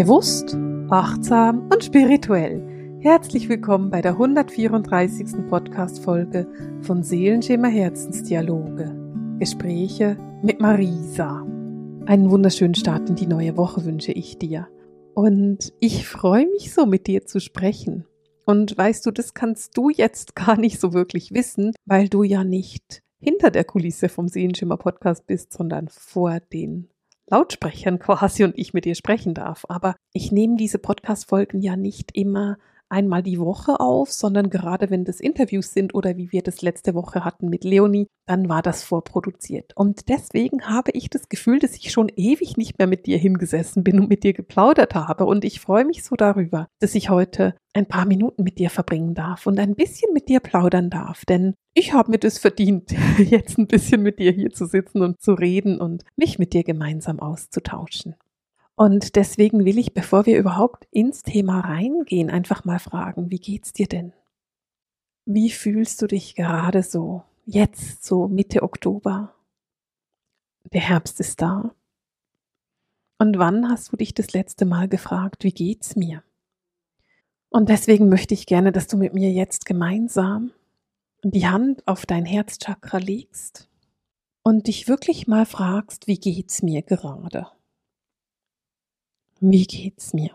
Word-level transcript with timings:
Bewusst, 0.00 0.56
achtsam 0.90 1.68
und 1.72 1.82
spirituell. 1.82 2.62
Herzlich 3.00 3.48
willkommen 3.48 3.90
bei 3.90 4.00
der 4.00 4.12
134. 4.12 5.48
Podcast-Folge 5.50 6.46
von 6.82 7.02
Seelenschimmer 7.02 7.66
Herzensdialoge. 7.66 8.96
Gespräche 9.40 10.16
mit 10.40 10.60
Marisa. 10.60 11.44
Einen 12.06 12.30
wunderschönen 12.30 12.76
Start 12.76 13.10
in 13.10 13.16
die 13.16 13.26
neue 13.26 13.56
Woche 13.56 13.84
wünsche 13.84 14.12
ich 14.12 14.38
dir. 14.38 14.68
Und 15.16 15.72
ich 15.80 16.06
freue 16.06 16.46
mich 16.46 16.72
so, 16.72 16.86
mit 16.86 17.08
dir 17.08 17.26
zu 17.26 17.40
sprechen. 17.40 18.06
Und 18.44 18.78
weißt 18.78 19.04
du, 19.04 19.10
das 19.10 19.34
kannst 19.34 19.76
du 19.76 19.90
jetzt 19.90 20.36
gar 20.36 20.56
nicht 20.56 20.78
so 20.78 20.92
wirklich 20.92 21.34
wissen, 21.34 21.72
weil 21.86 22.08
du 22.08 22.22
ja 22.22 22.44
nicht 22.44 23.02
hinter 23.18 23.50
der 23.50 23.64
Kulisse 23.64 24.08
vom 24.08 24.28
Seelenschimmer 24.28 24.76
Podcast 24.76 25.26
bist, 25.26 25.52
sondern 25.52 25.88
vor 25.88 26.38
den 26.52 26.88
Lautsprechern 27.30 27.98
quasi 27.98 28.44
und 28.44 28.56
ich 28.56 28.74
mit 28.74 28.84
dir 28.84 28.94
sprechen 28.94 29.34
darf. 29.34 29.64
Aber 29.68 29.96
ich 30.12 30.32
nehme 30.32 30.56
diese 30.56 30.78
Podcast-Folgen 30.78 31.60
ja 31.60 31.76
nicht 31.76 32.16
immer 32.16 32.58
einmal 32.88 33.22
die 33.22 33.38
Woche 33.38 33.80
auf, 33.80 34.10
sondern 34.12 34.50
gerade 34.50 34.90
wenn 34.90 35.04
das 35.04 35.20
Interviews 35.20 35.72
sind 35.72 35.94
oder 35.94 36.16
wie 36.16 36.32
wir 36.32 36.42
das 36.42 36.62
letzte 36.62 36.94
Woche 36.94 37.24
hatten 37.24 37.48
mit 37.48 37.64
Leonie, 37.64 38.08
dann 38.26 38.48
war 38.48 38.62
das 38.62 38.82
vorproduziert. 38.82 39.72
Und 39.76 40.08
deswegen 40.08 40.62
habe 40.66 40.90
ich 40.92 41.10
das 41.10 41.28
Gefühl, 41.28 41.58
dass 41.58 41.76
ich 41.76 41.90
schon 41.90 42.10
ewig 42.16 42.56
nicht 42.56 42.78
mehr 42.78 42.86
mit 42.86 43.06
dir 43.06 43.18
hingesessen 43.18 43.84
bin 43.84 44.00
und 44.00 44.08
mit 44.08 44.22
dir 44.22 44.32
geplaudert 44.32 44.94
habe. 44.94 45.24
Und 45.24 45.44
ich 45.44 45.60
freue 45.60 45.84
mich 45.84 46.04
so 46.04 46.16
darüber, 46.16 46.68
dass 46.80 46.94
ich 46.94 47.10
heute 47.10 47.54
ein 47.74 47.86
paar 47.86 48.06
Minuten 48.06 48.42
mit 48.42 48.58
dir 48.58 48.70
verbringen 48.70 49.14
darf 49.14 49.46
und 49.46 49.58
ein 49.58 49.74
bisschen 49.74 50.12
mit 50.12 50.28
dir 50.28 50.40
plaudern 50.40 50.90
darf. 50.90 51.24
Denn 51.24 51.54
ich 51.74 51.92
habe 51.92 52.10
mir 52.10 52.18
das 52.18 52.38
verdient, 52.38 52.92
jetzt 53.18 53.58
ein 53.58 53.66
bisschen 53.66 54.02
mit 54.02 54.18
dir 54.18 54.32
hier 54.32 54.50
zu 54.50 54.66
sitzen 54.66 55.02
und 55.02 55.20
zu 55.20 55.32
reden 55.34 55.80
und 55.80 56.04
mich 56.16 56.38
mit 56.38 56.52
dir 56.52 56.64
gemeinsam 56.64 57.20
auszutauschen. 57.20 58.14
Und 58.78 59.16
deswegen 59.16 59.64
will 59.64 59.76
ich, 59.76 59.92
bevor 59.92 60.24
wir 60.24 60.38
überhaupt 60.38 60.86
ins 60.92 61.24
Thema 61.24 61.58
reingehen, 61.58 62.30
einfach 62.30 62.64
mal 62.64 62.78
fragen, 62.78 63.28
wie 63.28 63.40
geht's 63.40 63.72
dir 63.72 63.88
denn? 63.88 64.12
Wie 65.26 65.50
fühlst 65.50 66.00
du 66.00 66.06
dich 66.06 66.36
gerade 66.36 66.84
so, 66.84 67.24
jetzt 67.44 68.04
so 68.04 68.28
Mitte 68.28 68.62
Oktober? 68.62 69.34
Der 70.72 70.80
Herbst 70.80 71.18
ist 71.18 71.42
da. 71.42 71.74
Und 73.18 73.36
wann 73.36 73.68
hast 73.68 73.90
du 73.90 73.96
dich 73.96 74.14
das 74.14 74.32
letzte 74.32 74.64
Mal 74.64 74.86
gefragt, 74.86 75.42
wie 75.42 75.50
geht's 75.50 75.96
mir? 75.96 76.22
Und 77.48 77.70
deswegen 77.70 78.08
möchte 78.08 78.34
ich 78.34 78.46
gerne, 78.46 78.70
dass 78.70 78.86
du 78.86 78.96
mit 78.96 79.12
mir 79.12 79.32
jetzt 79.32 79.66
gemeinsam 79.66 80.52
die 81.24 81.48
Hand 81.48 81.82
auf 81.88 82.06
dein 82.06 82.24
Herzchakra 82.24 82.98
legst 82.98 83.68
und 84.44 84.68
dich 84.68 84.86
wirklich 84.86 85.26
mal 85.26 85.46
fragst, 85.46 86.06
wie 86.06 86.20
geht's 86.20 86.62
mir 86.62 86.82
gerade? 86.82 87.48
Wie 89.40 89.66
geht's 89.66 90.14
mir? 90.14 90.34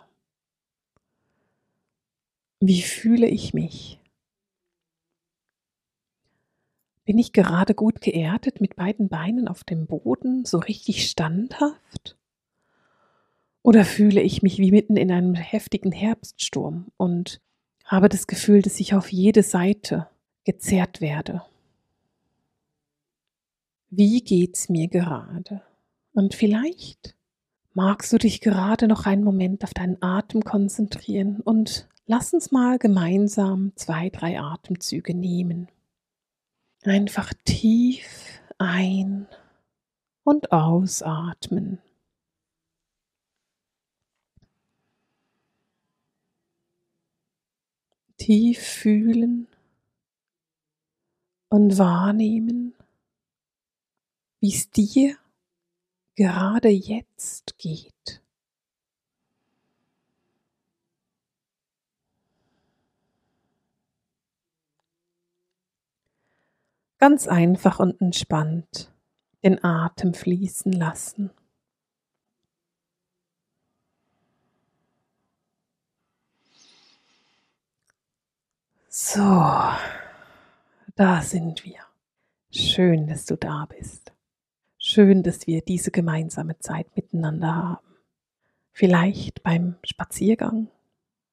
Wie 2.62 2.82
fühle 2.82 3.28
ich 3.28 3.54
mich? 3.54 4.00
Bin 7.04 7.18
ich 7.18 7.34
gerade 7.34 7.76
gut 7.76 8.00
geerdet 8.00 8.62
mit 8.62 8.78
beiden 8.78 9.10
Beinen 9.10 9.50
auf 9.50 9.66
dem 9.66 9.88
Boden, 9.88 10.46
so 10.46 10.58
richtig 10.58 11.10
standhaft? 11.10 12.18
Oder 13.62 13.84
fühle 13.84 14.22
ich 14.22 14.42
mich 14.42 14.58
wie 14.60 14.72
mitten 14.72 14.96
in 14.96 15.12
einem 15.12 15.36
heftigen 15.36 15.92
Herbststurm 15.92 16.92
und 16.96 17.42
habe 17.84 18.08
das 18.08 18.28
Gefühl, 18.28 18.62
dass 18.62 18.80
ich 18.80 18.94
auf 18.94 19.12
jede 19.12 19.44
Seite 19.44 20.08
gezerrt 20.46 21.02
werde? 21.02 21.42
Wie 23.90 24.22
geht's 24.22 24.70
mir 24.70 24.88
gerade? 24.88 25.62
Und 26.14 26.36
vielleicht 26.36 27.18
magst 27.74 28.14
du 28.14 28.18
dich 28.18 28.42
gerade 28.42 28.88
noch 28.88 29.06
einen 29.06 29.24
Moment 29.24 29.64
auf 29.64 29.74
deinen 29.74 30.02
Atem 30.02 30.44
konzentrieren 30.44 31.42
und 31.42 31.88
lass 32.06 32.34
uns 32.34 32.52
mal 32.52 32.78
gemeinsam 32.78 33.74
zwei, 33.76 34.10
drei 34.10 34.40
Atemzüge 34.40 35.16
nehmen. 35.16 35.68
Einfach 36.84 37.34
tief 37.46 38.42
ein 38.58 39.28
und 40.24 40.52
ausatmen. 40.52 41.80
Tief 48.18 48.60
fühlen 48.60 49.48
und 51.50 51.78
wahrnehmen, 51.78 52.74
wie 54.40 54.54
es 54.54 54.70
dir 54.70 55.18
gerade 56.16 56.70
jetzt 56.70 57.58
geht. 57.58 58.22
Ganz 67.00 67.28
einfach 67.28 67.80
und 67.80 68.00
entspannt 68.00 68.94
den 69.44 69.64
Atem 69.64 70.14
fließen 70.14 70.72
lassen. 70.72 71.32
So, 78.88 79.20
da 80.96 81.22
sind 81.22 81.66
wir. 81.66 81.80
Schön, 82.52 83.08
dass 83.08 83.26
du 83.26 83.36
da 83.36 83.66
bist. 83.66 84.03
Schön, 84.86 85.24
dass 85.24 85.48
wir 85.48 85.62
diese 85.62 85.92
gemeinsame 85.92 86.60
Zeit 86.60 86.94
miteinander 86.94 87.56
haben. 87.56 87.88
Vielleicht 88.74 89.42
beim 89.42 89.76
Spaziergang, 89.82 90.68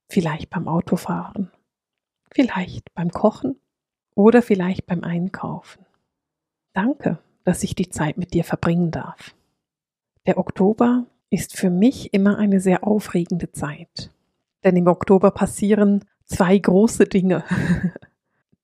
vielleicht 0.09 0.51
beim 0.51 0.69
Autofahren, 0.69 1.51
vielleicht 2.31 2.95
beim 2.95 3.11
Kochen 3.11 3.57
oder 4.15 4.41
vielleicht 4.41 4.87
beim 4.87 5.03
Einkaufen. 5.03 5.85
Danke, 6.75 7.19
dass 7.43 7.65
ich 7.65 7.75
die 7.75 7.89
Zeit 7.89 8.19
mit 8.19 8.35
dir 8.35 8.45
verbringen 8.45 8.93
darf. 8.93 9.35
Der 10.27 10.39
Oktober 10.39 11.07
ist 11.29 11.57
für 11.57 11.71
mich 11.71 12.15
immer 12.15 12.39
eine 12.39 12.61
sehr 12.61 12.87
aufregende 12.87 13.51
Zeit. 13.51 14.13
Denn 14.63 14.77
im 14.77 14.87
Oktober 14.87 15.33
passieren 15.33 16.05
zwei 16.25 16.57
große 16.57 17.07
Dinge. 17.07 17.45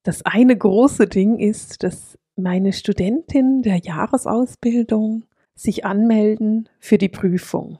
Das 0.04 0.22
eine 0.22 0.56
große 0.56 1.08
Ding 1.08 1.36
ist, 1.40 1.82
dass 1.82 2.16
meine 2.36 2.72
Studentin 2.72 3.62
der 3.62 3.78
Jahresausbildung 3.78 5.24
sich 5.54 5.84
anmelden 5.84 6.68
für 6.78 6.98
die 6.98 7.08
Prüfung. 7.08 7.78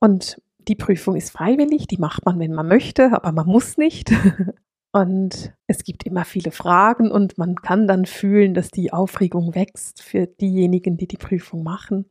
Und 0.00 0.40
die 0.68 0.76
Prüfung 0.76 1.16
ist 1.16 1.30
freiwillig, 1.30 1.86
die 1.86 1.98
macht 1.98 2.24
man, 2.24 2.38
wenn 2.38 2.52
man 2.52 2.68
möchte, 2.68 3.12
aber 3.12 3.32
man 3.32 3.46
muss 3.46 3.76
nicht. 3.76 4.12
Und 4.92 5.52
es 5.66 5.84
gibt 5.84 6.04
immer 6.04 6.24
viele 6.24 6.50
Fragen 6.50 7.12
und 7.12 7.38
man 7.38 7.54
kann 7.54 7.86
dann 7.86 8.06
fühlen, 8.06 8.54
dass 8.54 8.72
die 8.72 8.92
Aufregung 8.92 9.54
wächst 9.54 10.02
für 10.02 10.26
diejenigen, 10.26 10.96
die 10.96 11.06
die 11.06 11.16
Prüfung 11.16 11.62
machen. 11.62 12.06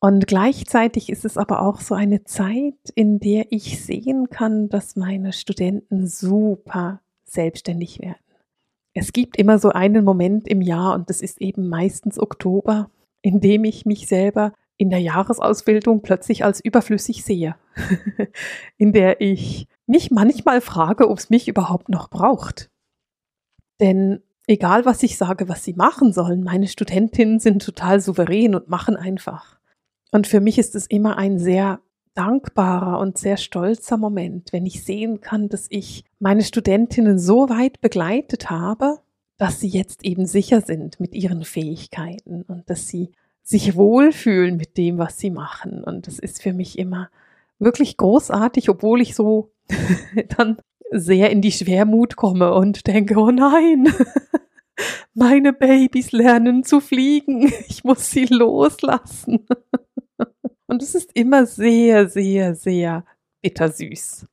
Und 0.00 0.26
gleichzeitig 0.26 1.10
ist 1.10 1.26
es 1.26 1.36
aber 1.36 1.60
auch 1.60 1.80
so 1.80 1.94
eine 1.94 2.24
Zeit, 2.24 2.74
in 2.94 3.18
der 3.20 3.52
ich 3.52 3.84
sehen 3.84 4.30
kann, 4.30 4.70
dass 4.70 4.96
meine 4.96 5.34
Studenten 5.34 6.06
super 6.06 7.00
selbstständig 7.24 8.00
werden. 8.00 8.25
Es 8.98 9.12
gibt 9.12 9.36
immer 9.36 9.58
so 9.58 9.68
einen 9.68 10.06
Moment 10.06 10.48
im 10.48 10.62
Jahr 10.62 10.94
und 10.94 11.10
das 11.10 11.20
ist 11.20 11.42
eben 11.42 11.68
meistens 11.68 12.18
Oktober, 12.18 12.90
in 13.20 13.40
dem 13.40 13.64
ich 13.64 13.84
mich 13.84 14.08
selber 14.08 14.54
in 14.78 14.88
der 14.88 15.00
Jahresausbildung 15.00 16.00
plötzlich 16.00 16.44
als 16.44 16.64
überflüssig 16.64 17.22
sehe, 17.22 17.56
in 18.78 18.94
der 18.94 19.20
ich 19.20 19.68
mich 19.86 20.10
manchmal 20.10 20.62
frage, 20.62 21.10
ob 21.10 21.18
es 21.18 21.28
mich 21.28 21.46
überhaupt 21.46 21.90
noch 21.90 22.08
braucht. 22.08 22.70
Denn 23.80 24.22
egal 24.46 24.86
was 24.86 25.02
ich 25.02 25.18
sage, 25.18 25.46
was 25.46 25.62
sie 25.62 25.74
machen 25.74 26.14
sollen, 26.14 26.42
meine 26.42 26.66
Studentinnen 26.66 27.38
sind 27.38 27.62
total 27.62 28.00
souverän 28.00 28.54
und 28.54 28.70
machen 28.70 28.96
einfach. 28.96 29.58
Und 30.10 30.26
für 30.26 30.40
mich 30.40 30.56
ist 30.56 30.74
es 30.74 30.86
immer 30.86 31.18
ein 31.18 31.38
sehr 31.38 31.80
dankbarer 32.16 32.98
und 32.98 33.18
sehr 33.18 33.36
stolzer 33.36 33.96
Moment, 33.96 34.52
wenn 34.52 34.66
ich 34.66 34.84
sehen 34.84 35.20
kann, 35.20 35.48
dass 35.48 35.66
ich 35.70 36.04
meine 36.18 36.42
Studentinnen 36.42 37.18
so 37.18 37.48
weit 37.48 37.80
begleitet 37.80 38.50
habe, 38.50 38.98
dass 39.38 39.60
sie 39.60 39.68
jetzt 39.68 40.04
eben 40.04 40.26
sicher 40.26 40.60
sind 40.60 40.98
mit 40.98 41.14
ihren 41.14 41.44
Fähigkeiten 41.44 42.42
und 42.42 42.68
dass 42.70 42.88
sie 42.88 43.12
sich 43.42 43.76
wohlfühlen 43.76 44.56
mit 44.56 44.76
dem, 44.76 44.98
was 44.98 45.18
sie 45.18 45.30
machen. 45.30 45.84
Und 45.84 46.06
das 46.06 46.18
ist 46.18 46.42
für 46.42 46.52
mich 46.52 46.78
immer 46.78 47.10
wirklich 47.58 47.96
großartig, 47.96 48.68
obwohl 48.68 49.00
ich 49.00 49.14
so 49.14 49.52
dann 50.36 50.56
sehr 50.90 51.30
in 51.30 51.42
die 51.42 51.52
Schwermut 51.52 52.16
komme 52.16 52.54
und 52.54 52.86
denke, 52.86 53.16
oh 53.18 53.30
nein, 53.30 53.92
meine 55.14 55.52
Babys 55.52 56.12
lernen 56.12 56.64
zu 56.64 56.80
fliegen, 56.80 57.52
ich 57.68 57.84
muss 57.84 58.10
sie 58.10 58.26
loslassen. 58.26 59.46
Und 60.68 60.82
es 60.82 60.94
ist 60.94 61.10
immer 61.14 61.46
sehr, 61.46 62.08
sehr, 62.08 62.54
sehr 62.54 63.04
bittersüß, 63.42 64.26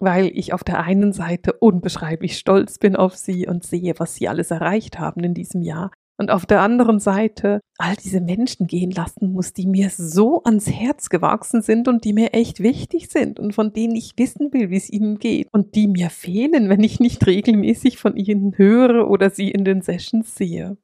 weil 0.00 0.26
ich 0.34 0.52
auf 0.52 0.64
der 0.64 0.80
einen 0.82 1.12
Seite 1.12 1.52
unbeschreiblich 1.54 2.38
stolz 2.38 2.78
bin 2.78 2.96
auf 2.96 3.14
sie 3.16 3.46
und 3.46 3.64
sehe, 3.64 3.94
was 3.98 4.14
sie 4.16 4.28
alles 4.28 4.50
erreicht 4.50 4.98
haben 4.98 5.22
in 5.22 5.34
diesem 5.34 5.62
Jahr. 5.62 5.90
und 6.18 6.30
auf 6.30 6.46
der 6.46 6.62
anderen 6.62 6.98
Seite 6.98 7.60
all 7.78 7.94
diese 7.96 8.20
Menschen 8.20 8.66
gehen 8.66 8.90
lassen 8.90 9.32
muss, 9.32 9.52
die 9.52 9.66
mir 9.66 9.90
so 9.90 10.42
ans 10.44 10.70
Herz 10.70 11.10
gewachsen 11.10 11.60
sind 11.62 11.88
und 11.88 12.04
die 12.04 12.14
mir 12.14 12.32
echt 12.32 12.60
wichtig 12.60 13.08
sind 13.10 13.38
und 13.38 13.54
von 13.54 13.72
denen 13.72 13.94
ich 13.96 14.14
wissen 14.16 14.52
will, 14.52 14.70
wie 14.70 14.76
es 14.76 14.90
ihnen 14.90 15.18
geht 15.18 15.48
und 15.52 15.74
die 15.74 15.86
mir 15.88 16.08
fehlen, 16.10 16.68
wenn 16.70 16.82
ich 16.82 17.00
nicht 17.00 17.26
regelmäßig 17.26 17.98
von 17.98 18.16
ihnen 18.16 18.56
höre 18.56 19.08
oder 19.10 19.30
sie 19.30 19.50
in 19.50 19.64
den 19.64 19.82
Sessions 19.82 20.34
sehe. 20.34 20.78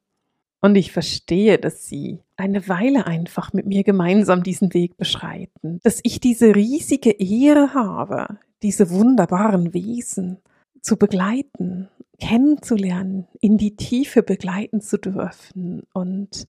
Und 0.63 0.75
ich 0.75 0.93
verstehe, 0.93 1.57
dass 1.57 1.87
sie 1.87 2.19
eine 2.37 2.69
Weile 2.69 3.05
einfach 3.05 3.51
mit 3.51 3.65
mir 3.65 3.83
gemeinsam 3.83 4.43
diesen 4.43 4.73
Weg 4.73 4.95
beschreiten, 4.95 5.81
dass 5.83 5.99
ich 6.03 6.21
diese 6.21 6.55
riesige 6.55 7.11
Ehre 7.11 7.73
habe, 7.73 8.37
diese 8.61 8.89
wunderbaren 8.89 9.73
Wesen 9.73 10.37
zu 10.81 10.95
begleiten 10.95 11.89
kennenzulernen, 12.17 13.27
in 13.41 13.57
die 13.57 13.75
Tiefe 13.75 14.23
begleiten 14.23 14.79
zu 14.79 14.97
dürfen 14.97 15.83
und 15.93 16.47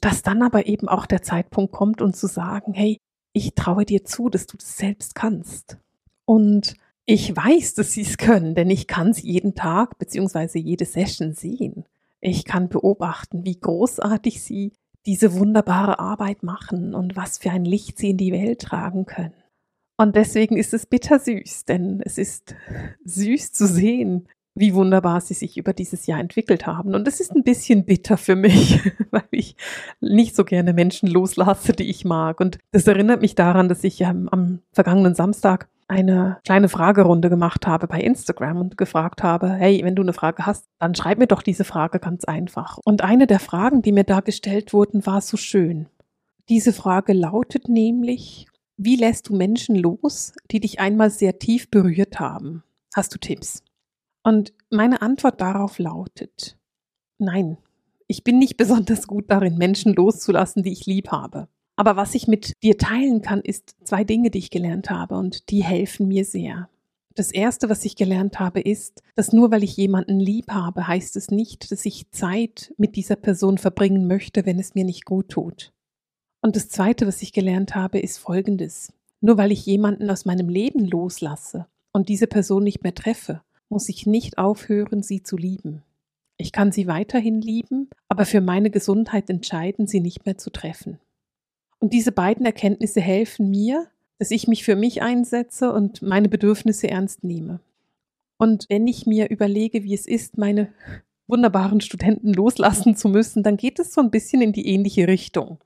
dass 0.00 0.22
dann 0.22 0.42
aber 0.42 0.66
eben 0.66 0.88
auch 0.88 1.04
der 1.04 1.22
Zeitpunkt 1.22 1.72
kommt 1.72 2.00
und 2.00 2.14
zu 2.14 2.28
sagen, 2.28 2.72
hey, 2.72 2.98
ich 3.32 3.54
traue 3.56 3.84
dir 3.84 4.04
zu, 4.04 4.28
dass 4.28 4.46
du 4.46 4.56
das 4.56 4.76
selbst 4.76 5.16
kannst. 5.16 5.78
Und 6.24 6.74
ich 7.04 7.34
weiß, 7.34 7.74
dass 7.74 7.92
sie 7.92 8.02
es 8.02 8.16
können, 8.16 8.54
denn 8.54 8.70
ich 8.70 8.86
kann 8.86 9.12
sie 9.12 9.26
jeden 9.26 9.56
Tag 9.56 9.98
beziehungsweise 9.98 10.60
jede 10.60 10.84
Session 10.84 11.32
sehen. 11.32 11.84
Ich 12.20 12.44
kann 12.44 12.68
beobachten, 12.68 13.44
wie 13.44 13.58
großartig 13.58 14.42
sie 14.42 14.72
diese 15.06 15.34
wunderbare 15.34 15.98
Arbeit 15.98 16.42
machen 16.42 16.94
und 16.94 17.16
was 17.16 17.38
für 17.38 17.50
ein 17.50 17.64
Licht 17.64 17.98
sie 17.98 18.10
in 18.10 18.16
die 18.16 18.32
Welt 18.32 18.60
tragen 18.60 19.06
können. 19.06 19.34
Und 19.98 20.16
deswegen 20.16 20.56
ist 20.56 20.74
es 20.74 20.86
bittersüß, 20.86 21.64
denn 21.64 22.02
es 22.04 22.18
ist 22.18 22.54
süß 23.04 23.52
zu 23.52 23.66
sehen, 23.66 24.28
wie 24.54 24.74
wunderbar 24.74 25.20
sie 25.20 25.34
sich 25.34 25.56
über 25.58 25.72
dieses 25.72 26.06
Jahr 26.06 26.18
entwickelt 26.18 26.66
haben. 26.66 26.94
Und 26.94 27.06
es 27.06 27.20
ist 27.20 27.32
ein 27.32 27.44
bisschen 27.44 27.84
bitter 27.84 28.16
für 28.16 28.36
mich, 28.36 28.80
weil 29.10 29.28
ich 29.30 29.56
nicht 30.00 30.34
so 30.34 30.44
gerne 30.44 30.72
Menschen 30.72 31.08
loslasse, 31.08 31.72
die 31.72 31.88
ich 31.88 32.04
mag. 32.04 32.40
Und 32.40 32.58
das 32.72 32.86
erinnert 32.86 33.20
mich 33.20 33.34
daran, 33.34 33.68
dass 33.68 33.84
ich 33.84 34.00
ähm, 34.00 34.28
am 34.30 34.60
vergangenen 34.72 35.14
Samstag 35.14 35.68
eine 35.88 36.38
kleine 36.44 36.68
Fragerunde 36.68 37.30
gemacht 37.30 37.66
habe 37.66 37.86
bei 37.86 38.00
Instagram 38.00 38.58
und 38.58 38.76
gefragt 38.76 39.22
habe, 39.22 39.52
hey, 39.52 39.80
wenn 39.84 39.94
du 39.94 40.02
eine 40.02 40.12
Frage 40.12 40.44
hast, 40.44 40.66
dann 40.78 40.94
schreib 40.94 41.18
mir 41.18 41.28
doch 41.28 41.42
diese 41.42 41.64
Frage 41.64 42.00
ganz 42.00 42.24
einfach. 42.24 42.78
Und 42.84 43.02
eine 43.02 43.26
der 43.26 43.38
Fragen, 43.38 43.82
die 43.82 43.92
mir 43.92 44.04
da 44.04 44.20
gestellt 44.20 44.72
wurden, 44.72 45.06
war 45.06 45.20
so 45.20 45.36
schön. 45.36 45.88
Diese 46.48 46.72
Frage 46.72 47.12
lautet 47.12 47.68
nämlich, 47.68 48.46
wie 48.76 48.96
lässt 48.96 49.28
du 49.28 49.36
Menschen 49.36 49.76
los, 49.76 50.32
die 50.50 50.60
dich 50.60 50.80
einmal 50.80 51.10
sehr 51.10 51.38
tief 51.38 51.70
berührt 51.70 52.20
haben? 52.20 52.62
Hast 52.94 53.14
du 53.14 53.18
Tipps? 53.18 53.62
Und 54.22 54.52
meine 54.70 55.02
Antwort 55.02 55.40
darauf 55.40 55.78
lautet, 55.78 56.58
nein, 57.18 57.58
ich 58.08 58.24
bin 58.24 58.38
nicht 58.38 58.56
besonders 58.56 59.06
gut 59.06 59.30
darin, 59.30 59.56
Menschen 59.56 59.94
loszulassen, 59.94 60.62
die 60.62 60.72
ich 60.72 60.86
lieb 60.86 61.12
habe. 61.12 61.48
Aber 61.76 61.96
was 61.96 62.14
ich 62.14 62.26
mit 62.26 62.54
dir 62.62 62.78
teilen 62.78 63.20
kann, 63.20 63.40
ist 63.40 63.76
zwei 63.84 64.02
Dinge, 64.02 64.30
die 64.30 64.38
ich 64.38 64.50
gelernt 64.50 64.90
habe 64.90 65.16
und 65.16 65.50
die 65.50 65.62
helfen 65.62 66.08
mir 66.08 66.24
sehr. 66.24 66.68
Das 67.14 67.30
erste, 67.30 67.70
was 67.70 67.84
ich 67.84 67.96
gelernt 67.96 68.40
habe, 68.40 68.60
ist, 68.60 69.02
dass 69.14 69.32
nur 69.32 69.50
weil 69.50 69.62
ich 69.62 69.76
jemanden 69.76 70.20
lieb 70.20 70.50
habe, 70.50 70.86
heißt 70.86 71.16
es 71.16 71.30
nicht, 71.30 71.70
dass 71.70 71.86
ich 71.86 72.10
Zeit 72.10 72.74
mit 72.76 72.96
dieser 72.96 73.16
Person 73.16 73.56
verbringen 73.56 74.06
möchte, 74.06 74.44
wenn 74.44 74.58
es 74.58 74.74
mir 74.74 74.84
nicht 74.84 75.04
gut 75.06 75.30
tut. 75.30 75.72
Und 76.42 76.56
das 76.56 76.68
zweite, 76.68 77.06
was 77.06 77.22
ich 77.22 77.32
gelernt 77.32 77.74
habe, 77.74 77.98
ist 77.98 78.18
folgendes. 78.18 78.92
Nur 79.20 79.38
weil 79.38 79.50
ich 79.50 79.64
jemanden 79.64 80.10
aus 80.10 80.26
meinem 80.26 80.48
Leben 80.48 80.84
loslasse 80.84 81.66
und 81.92 82.10
diese 82.10 82.26
Person 82.26 82.64
nicht 82.64 82.82
mehr 82.82 82.94
treffe, 82.94 83.40
muss 83.68 83.88
ich 83.88 84.06
nicht 84.06 84.38
aufhören, 84.38 85.02
sie 85.02 85.22
zu 85.22 85.36
lieben. 85.36 85.82
Ich 86.36 86.52
kann 86.52 86.70
sie 86.70 86.86
weiterhin 86.86 87.40
lieben, 87.40 87.88
aber 88.08 88.26
für 88.26 88.42
meine 88.42 88.70
Gesundheit 88.70 89.30
entscheiden, 89.30 89.86
sie 89.86 90.00
nicht 90.00 90.26
mehr 90.26 90.36
zu 90.36 90.50
treffen. 90.50 90.98
Und 91.78 91.92
diese 91.92 92.12
beiden 92.12 92.46
Erkenntnisse 92.46 93.00
helfen 93.00 93.50
mir, 93.50 93.86
dass 94.18 94.30
ich 94.30 94.48
mich 94.48 94.64
für 94.64 94.76
mich 94.76 95.02
einsetze 95.02 95.72
und 95.72 96.02
meine 96.02 96.28
Bedürfnisse 96.28 96.88
ernst 96.88 97.22
nehme. 97.22 97.60
Und 98.38 98.66
wenn 98.68 98.86
ich 98.86 99.06
mir 99.06 99.30
überlege, 99.30 99.84
wie 99.84 99.94
es 99.94 100.06
ist, 100.06 100.38
meine 100.38 100.72
wunderbaren 101.26 101.80
Studenten 101.80 102.32
loslassen 102.32 102.96
zu 102.96 103.08
müssen, 103.08 103.42
dann 103.42 103.56
geht 103.56 103.78
es 103.78 103.92
so 103.92 104.00
ein 104.00 104.10
bisschen 104.10 104.42
in 104.42 104.52
die 104.52 104.68
ähnliche 104.68 105.08
Richtung 105.08 105.58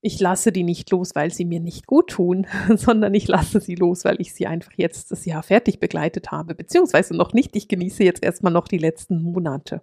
ich 0.00 0.20
lasse 0.20 0.52
die 0.52 0.62
nicht 0.62 0.90
los, 0.90 1.14
weil 1.14 1.32
sie 1.32 1.44
mir 1.44 1.60
nicht 1.60 1.86
gut 1.86 2.10
tun, 2.10 2.46
sondern 2.76 3.14
ich 3.14 3.26
lasse 3.28 3.60
sie 3.60 3.74
los, 3.74 4.04
weil 4.04 4.20
ich 4.20 4.32
sie 4.32 4.46
einfach 4.46 4.72
jetzt 4.76 5.10
das 5.10 5.24
Jahr 5.24 5.42
fertig 5.42 5.80
begleitet 5.80 6.30
habe, 6.30 6.54
beziehungsweise 6.54 7.16
noch 7.16 7.32
nicht. 7.32 7.56
Ich 7.56 7.68
genieße 7.68 8.04
jetzt 8.04 8.22
erstmal 8.22 8.52
noch 8.52 8.68
die 8.68 8.78
letzten 8.78 9.22
Monate. 9.22 9.82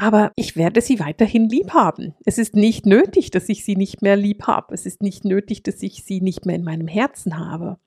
Aber 0.00 0.32
ich 0.34 0.56
werde 0.56 0.80
sie 0.80 0.98
weiterhin 0.98 1.46
lieb 1.46 1.74
haben. 1.74 2.14
Es 2.24 2.38
ist 2.38 2.56
nicht 2.56 2.86
nötig, 2.86 3.30
dass 3.30 3.50
ich 3.50 3.66
sie 3.66 3.76
nicht 3.76 4.00
mehr 4.00 4.16
lieb 4.16 4.46
habe. 4.46 4.72
Es 4.72 4.86
ist 4.86 5.02
nicht 5.02 5.26
nötig, 5.26 5.62
dass 5.62 5.82
ich 5.82 6.04
sie 6.04 6.22
nicht 6.22 6.46
mehr 6.46 6.56
in 6.56 6.64
meinem 6.64 6.88
Herzen 6.88 7.38
habe. 7.38 7.78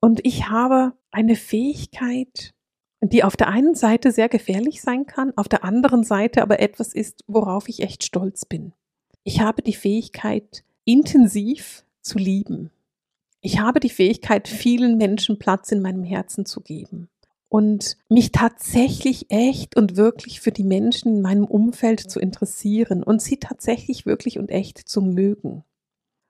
Und 0.00 0.26
ich 0.26 0.48
habe 0.48 0.94
eine 1.12 1.36
Fähigkeit, 1.36 2.52
die 3.00 3.22
auf 3.22 3.36
der 3.36 3.46
einen 3.46 3.76
Seite 3.76 4.10
sehr 4.10 4.28
gefährlich 4.28 4.82
sein 4.82 5.06
kann, 5.06 5.32
auf 5.36 5.48
der 5.48 5.62
anderen 5.62 6.02
Seite 6.02 6.42
aber 6.42 6.58
etwas 6.58 6.92
ist, 6.92 7.22
worauf 7.28 7.68
ich 7.68 7.84
echt 7.84 8.02
stolz 8.02 8.44
bin. 8.46 8.72
Ich 9.22 9.40
habe 9.40 9.62
die 9.62 9.74
Fähigkeit, 9.74 10.64
intensiv 10.84 11.84
zu 12.00 12.18
lieben. 12.18 12.72
Ich 13.42 13.60
habe 13.60 13.78
die 13.78 13.90
Fähigkeit, 13.90 14.48
vielen 14.48 14.98
Menschen 14.98 15.38
Platz 15.38 15.70
in 15.70 15.82
meinem 15.82 16.02
Herzen 16.02 16.46
zu 16.46 16.62
geben 16.62 17.08
und 17.54 17.96
mich 18.08 18.32
tatsächlich 18.32 19.30
echt 19.30 19.76
und 19.76 19.96
wirklich 19.96 20.40
für 20.40 20.50
die 20.50 20.64
Menschen 20.64 21.14
in 21.14 21.22
meinem 21.22 21.44
Umfeld 21.44 22.00
zu 22.00 22.18
interessieren 22.18 23.04
und 23.04 23.22
sie 23.22 23.36
tatsächlich 23.36 24.06
wirklich 24.06 24.40
und 24.40 24.50
echt 24.50 24.78
zu 24.88 25.00
mögen. 25.00 25.62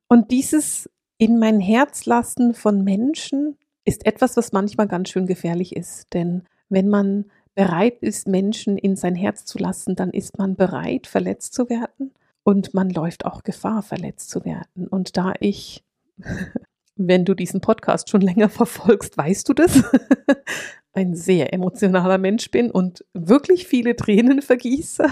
Und 0.06 0.30
dieses 0.30 0.90
in 1.16 1.38
mein 1.38 1.60
Herz 1.60 2.04
lassen 2.04 2.52
von 2.52 2.84
Menschen 2.84 3.56
ist 3.86 4.04
etwas, 4.04 4.36
was 4.36 4.52
manchmal 4.52 4.86
ganz 4.86 5.08
schön 5.08 5.24
gefährlich 5.24 5.74
ist, 5.74 6.12
denn 6.12 6.42
wenn 6.68 6.90
man 6.90 7.24
bereit 7.54 8.02
ist, 8.02 8.28
Menschen 8.28 8.76
in 8.76 8.94
sein 8.94 9.14
Herz 9.14 9.46
zu 9.46 9.56
lassen, 9.56 9.96
dann 9.96 10.10
ist 10.10 10.36
man 10.36 10.56
bereit, 10.56 11.06
verletzt 11.06 11.54
zu 11.54 11.70
werden 11.70 12.12
und 12.42 12.74
man 12.74 12.90
läuft 12.90 13.24
auch 13.24 13.44
Gefahr, 13.44 13.80
verletzt 13.80 14.28
zu 14.28 14.44
werden. 14.44 14.88
Und 14.88 15.16
da 15.16 15.32
ich, 15.40 15.84
wenn 16.96 17.24
du 17.24 17.32
diesen 17.32 17.62
Podcast 17.62 18.10
schon 18.10 18.20
länger 18.20 18.50
verfolgst, 18.50 19.16
weißt 19.16 19.48
du 19.48 19.54
das, 19.54 19.82
ein 20.94 21.14
sehr 21.14 21.52
emotionaler 21.52 22.18
Mensch 22.18 22.50
bin 22.50 22.70
und 22.70 23.04
wirklich 23.12 23.66
viele 23.66 23.96
Tränen 23.96 24.42
vergieße, 24.42 25.04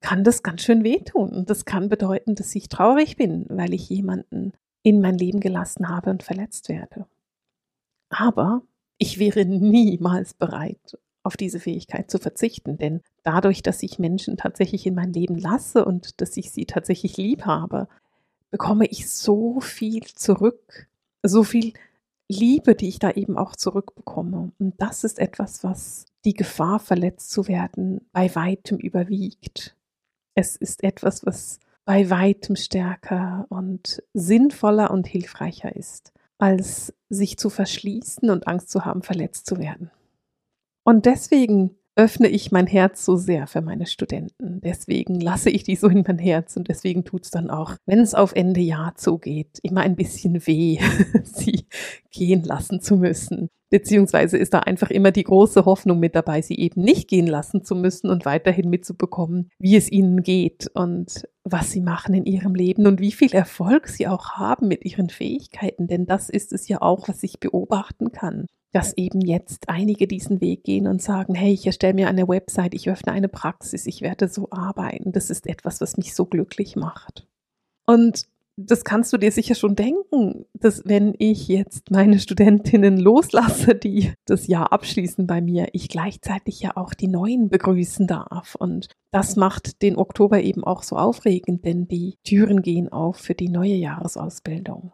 kann 0.00 0.24
das 0.24 0.42
ganz 0.42 0.62
schön 0.62 0.84
wehtun. 0.84 1.30
Und 1.30 1.50
das 1.50 1.64
kann 1.64 1.88
bedeuten, 1.88 2.34
dass 2.34 2.54
ich 2.54 2.68
traurig 2.68 3.16
bin, 3.16 3.46
weil 3.48 3.74
ich 3.74 3.88
jemanden 3.88 4.52
in 4.82 5.00
mein 5.00 5.18
Leben 5.18 5.40
gelassen 5.40 5.88
habe 5.88 6.10
und 6.10 6.22
verletzt 6.22 6.68
werde. 6.68 7.06
Aber 8.08 8.62
ich 8.96 9.18
wäre 9.18 9.44
niemals 9.44 10.34
bereit, 10.34 10.98
auf 11.22 11.36
diese 11.36 11.60
Fähigkeit 11.60 12.10
zu 12.10 12.18
verzichten. 12.18 12.78
Denn 12.78 13.02
dadurch, 13.22 13.62
dass 13.62 13.82
ich 13.82 13.98
Menschen 13.98 14.36
tatsächlich 14.36 14.86
in 14.86 14.94
mein 14.94 15.12
Leben 15.12 15.36
lasse 15.36 15.84
und 15.84 16.20
dass 16.20 16.36
ich 16.36 16.52
sie 16.52 16.64
tatsächlich 16.64 17.16
lieb 17.16 17.44
habe, 17.44 17.88
bekomme 18.50 18.86
ich 18.86 19.10
so 19.10 19.60
viel 19.60 20.04
zurück, 20.04 20.88
so 21.22 21.44
viel 21.44 21.74
Liebe, 22.28 22.74
die 22.74 22.88
ich 22.88 22.98
da 22.98 23.10
eben 23.10 23.38
auch 23.38 23.56
zurückbekomme. 23.56 24.52
Und 24.58 24.74
das 24.78 25.04
ist 25.04 25.18
etwas, 25.18 25.64
was 25.64 26.06
die 26.24 26.34
Gefahr, 26.34 26.78
verletzt 26.78 27.30
zu 27.30 27.48
werden, 27.48 28.06
bei 28.12 28.34
weitem 28.34 28.78
überwiegt. 28.78 29.76
Es 30.34 30.56
ist 30.56 30.84
etwas, 30.84 31.24
was 31.24 31.58
bei 31.84 32.10
weitem 32.10 32.54
stärker 32.54 33.46
und 33.48 34.02
sinnvoller 34.12 34.90
und 34.90 35.06
hilfreicher 35.06 35.74
ist, 35.74 36.12
als 36.36 36.92
sich 37.08 37.38
zu 37.38 37.48
verschließen 37.48 38.28
und 38.28 38.46
Angst 38.46 38.70
zu 38.70 38.84
haben, 38.84 39.02
verletzt 39.02 39.46
zu 39.46 39.56
werden. 39.58 39.90
Und 40.84 41.06
deswegen 41.06 41.77
öffne 41.98 42.28
ich 42.28 42.52
mein 42.52 42.68
Herz 42.68 43.04
so 43.04 43.16
sehr 43.16 43.48
für 43.48 43.60
meine 43.60 43.86
Studenten. 43.86 44.60
Deswegen 44.60 45.18
lasse 45.20 45.50
ich 45.50 45.64
die 45.64 45.74
so 45.74 45.88
in 45.88 46.04
mein 46.06 46.18
Herz 46.18 46.56
und 46.56 46.68
deswegen 46.68 47.04
tut 47.04 47.24
es 47.24 47.32
dann 47.32 47.50
auch, 47.50 47.74
wenn 47.86 47.98
es 47.98 48.14
auf 48.14 48.32
Ende 48.34 48.60
Jahr 48.60 48.94
zugeht, 48.94 49.58
immer 49.64 49.80
ein 49.80 49.96
bisschen 49.96 50.46
weh, 50.46 50.78
sie 51.24 51.66
gehen 52.12 52.44
lassen 52.44 52.80
zu 52.80 52.96
müssen. 52.96 53.50
Beziehungsweise 53.70 54.38
ist 54.38 54.54
da 54.54 54.60
einfach 54.60 54.90
immer 54.90 55.10
die 55.10 55.24
große 55.24 55.64
Hoffnung 55.64 55.98
mit 55.98 56.14
dabei, 56.14 56.40
sie 56.40 56.58
eben 56.58 56.80
nicht 56.82 57.08
gehen 57.08 57.26
lassen 57.26 57.64
zu 57.64 57.74
müssen 57.74 58.08
und 58.08 58.24
weiterhin 58.24 58.70
mitzubekommen, 58.70 59.50
wie 59.58 59.76
es 59.76 59.90
ihnen 59.90 60.22
geht 60.22 60.70
und 60.74 61.28
was 61.44 61.70
sie 61.70 61.82
machen 61.82 62.14
in 62.14 62.24
ihrem 62.24 62.54
Leben 62.54 62.86
und 62.86 63.00
wie 63.00 63.12
viel 63.12 63.32
Erfolg 63.34 63.88
sie 63.88 64.06
auch 64.06 64.32
haben 64.32 64.68
mit 64.68 64.84
ihren 64.84 65.10
Fähigkeiten. 65.10 65.86
Denn 65.86 66.06
das 66.06 66.30
ist 66.30 66.52
es 66.52 66.68
ja 66.68 66.80
auch, 66.80 67.08
was 67.08 67.22
ich 67.22 67.40
beobachten 67.40 68.12
kann 68.12 68.46
dass 68.72 68.96
eben 68.96 69.20
jetzt 69.20 69.68
einige 69.68 70.06
diesen 70.06 70.40
Weg 70.40 70.62
gehen 70.62 70.86
und 70.86 71.00
sagen, 71.00 71.34
hey, 71.34 71.52
ich 71.52 71.66
erstelle 71.66 71.94
mir 71.94 72.08
eine 72.08 72.28
Website, 72.28 72.74
ich 72.74 72.90
öffne 72.90 73.12
eine 73.12 73.28
Praxis, 73.28 73.86
ich 73.86 74.02
werde 74.02 74.28
so 74.28 74.48
arbeiten. 74.50 75.12
Das 75.12 75.30
ist 75.30 75.46
etwas, 75.46 75.80
was 75.80 75.96
mich 75.96 76.14
so 76.14 76.26
glücklich 76.26 76.76
macht. 76.76 77.26
Und 77.86 78.24
das 78.60 78.82
kannst 78.82 79.12
du 79.12 79.18
dir 79.18 79.30
sicher 79.30 79.54
schon 79.54 79.76
denken, 79.76 80.44
dass 80.52 80.82
wenn 80.84 81.14
ich 81.18 81.46
jetzt 81.46 81.92
meine 81.92 82.18
Studentinnen 82.18 82.98
loslasse, 82.98 83.76
die 83.76 84.12
das 84.24 84.48
Jahr 84.48 84.72
abschließen 84.72 85.28
bei 85.28 85.40
mir, 85.40 85.68
ich 85.72 85.88
gleichzeitig 85.88 86.60
ja 86.60 86.76
auch 86.76 86.92
die 86.92 87.06
neuen 87.06 87.50
begrüßen 87.50 88.08
darf. 88.08 88.56
Und 88.56 88.88
das 89.12 89.36
macht 89.36 89.80
den 89.80 89.96
Oktober 89.96 90.42
eben 90.42 90.64
auch 90.64 90.82
so 90.82 90.96
aufregend, 90.96 91.64
denn 91.64 91.86
die 91.86 92.16
Türen 92.24 92.62
gehen 92.62 92.90
auf 92.90 93.18
für 93.18 93.34
die 93.34 93.48
neue 93.48 93.74
Jahresausbildung. 93.74 94.92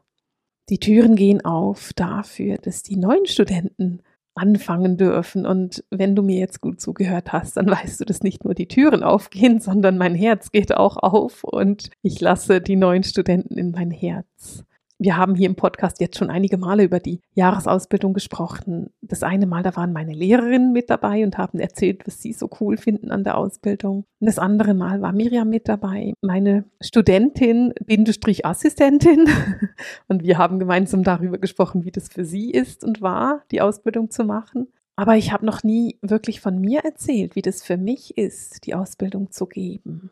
Die 0.68 0.78
Türen 0.78 1.16
gehen 1.16 1.42
auf 1.42 1.92
dafür, 1.94 2.58
dass 2.58 2.82
die 2.82 2.96
neuen 2.96 3.26
Studenten 3.26 4.02
anfangen 4.34 4.96
dürfen. 4.96 5.46
Und 5.46 5.84
wenn 5.90 6.16
du 6.16 6.22
mir 6.22 6.38
jetzt 6.38 6.60
gut 6.60 6.80
zugehört 6.80 7.32
hast, 7.32 7.56
dann 7.56 7.70
weißt 7.70 8.00
du, 8.00 8.04
dass 8.04 8.22
nicht 8.22 8.44
nur 8.44 8.54
die 8.54 8.68
Türen 8.68 9.02
aufgehen, 9.02 9.60
sondern 9.60 9.98
mein 9.98 10.14
Herz 10.14 10.50
geht 10.50 10.76
auch 10.76 10.96
auf 10.96 11.44
und 11.44 11.90
ich 12.02 12.20
lasse 12.20 12.60
die 12.60 12.76
neuen 12.76 13.04
Studenten 13.04 13.56
in 13.58 13.70
mein 13.70 13.90
Herz. 13.90 14.64
Wir 14.98 15.16
haben 15.16 15.34
hier 15.34 15.48
im 15.48 15.56
Podcast 15.56 16.00
jetzt 16.00 16.18
schon 16.18 16.30
einige 16.30 16.56
Male 16.56 16.84
über 16.84 17.00
die 17.00 17.20
Jahresausbildung 17.34 18.14
gesprochen. 18.14 18.90
Das 19.02 19.24
eine 19.24 19.46
Mal, 19.46 19.64
da 19.64 19.74
waren 19.74 19.92
meine 19.92 20.12
Lehrerinnen 20.12 20.72
mit 20.72 20.88
dabei 20.88 21.24
und 21.24 21.36
haben 21.36 21.58
erzählt, 21.58 22.06
was 22.06 22.22
sie 22.22 22.32
so 22.32 22.48
cool 22.60 22.76
finden 22.76 23.10
an 23.10 23.24
der 23.24 23.36
Ausbildung. 23.36 24.04
Und 24.20 24.26
das 24.26 24.38
andere 24.38 24.72
Mal 24.72 25.02
war 25.02 25.12
Miriam 25.12 25.50
mit 25.50 25.68
dabei, 25.68 26.14
meine 26.20 26.64
Studentin, 26.80 27.74
Bindestrich 27.84 28.46
Assistentin. 28.46 29.28
Und 30.08 30.22
wir 30.22 30.38
haben 30.38 30.58
gemeinsam 30.58 31.02
darüber 31.02 31.38
gesprochen, 31.38 31.84
wie 31.84 31.90
das 31.90 32.08
für 32.08 32.24
sie 32.24 32.50
ist 32.50 32.84
und 32.84 33.02
war, 33.02 33.42
die 33.50 33.60
Ausbildung 33.60 34.10
zu 34.10 34.24
machen. 34.24 34.68
Aber 34.96 35.16
ich 35.16 35.32
habe 35.32 35.44
noch 35.44 35.64
nie 35.64 35.98
wirklich 36.02 36.40
von 36.40 36.60
mir 36.60 36.84
erzählt, 36.84 37.34
wie 37.34 37.42
das 37.42 37.62
für 37.62 37.76
mich 37.76 38.16
ist, 38.16 38.64
die 38.66 38.74
Ausbildung 38.74 39.32
zu 39.32 39.46
geben. 39.46 40.10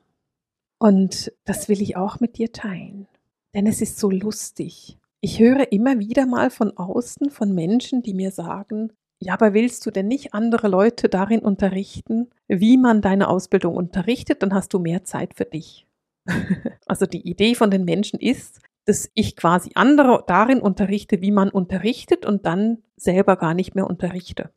Und 0.78 1.32
das 1.44 1.68
will 1.68 1.80
ich 1.80 1.96
auch 1.96 2.18
mit 2.18 2.38
dir 2.38 2.52
teilen 2.52 3.06
denn 3.54 3.66
es 3.66 3.80
ist 3.80 3.98
so 3.98 4.10
lustig. 4.10 4.98
Ich 5.20 5.38
höre 5.38 5.70
immer 5.70 5.98
wieder 5.98 6.26
mal 6.26 6.50
von 6.50 6.76
außen 6.76 7.30
von 7.30 7.54
Menschen, 7.54 8.02
die 8.02 8.14
mir 8.14 8.32
sagen, 8.32 8.92
ja, 9.20 9.34
aber 9.34 9.54
willst 9.54 9.86
du 9.86 9.92
denn 9.92 10.08
nicht 10.08 10.34
andere 10.34 10.66
Leute 10.66 11.08
darin 11.08 11.40
unterrichten, 11.40 12.30
wie 12.48 12.76
man 12.76 13.02
deine 13.02 13.28
Ausbildung 13.28 13.76
unterrichtet, 13.76 14.42
dann 14.42 14.52
hast 14.52 14.74
du 14.74 14.80
mehr 14.80 15.04
Zeit 15.04 15.34
für 15.34 15.44
dich. 15.44 15.86
also 16.86 17.06
die 17.06 17.28
Idee 17.28 17.54
von 17.54 17.70
den 17.70 17.84
Menschen 17.84 18.18
ist, 18.18 18.60
dass 18.84 19.10
ich 19.14 19.36
quasi 19.36 19.70
andere 19.74 20.24
darin 20.26 20.60
unterrichte, 20.60 21.20
wie 21.20 21.30
man 21.30 21.50
unterrichtet 21.50 22.26
und 22.26 22.46
dann 22.46 22.78
selber 22.96 23.36
gar 23.36 23.54
nicht 23.54 23.76
mehr 23.76 23.86
unterrichte. 23.86 24.50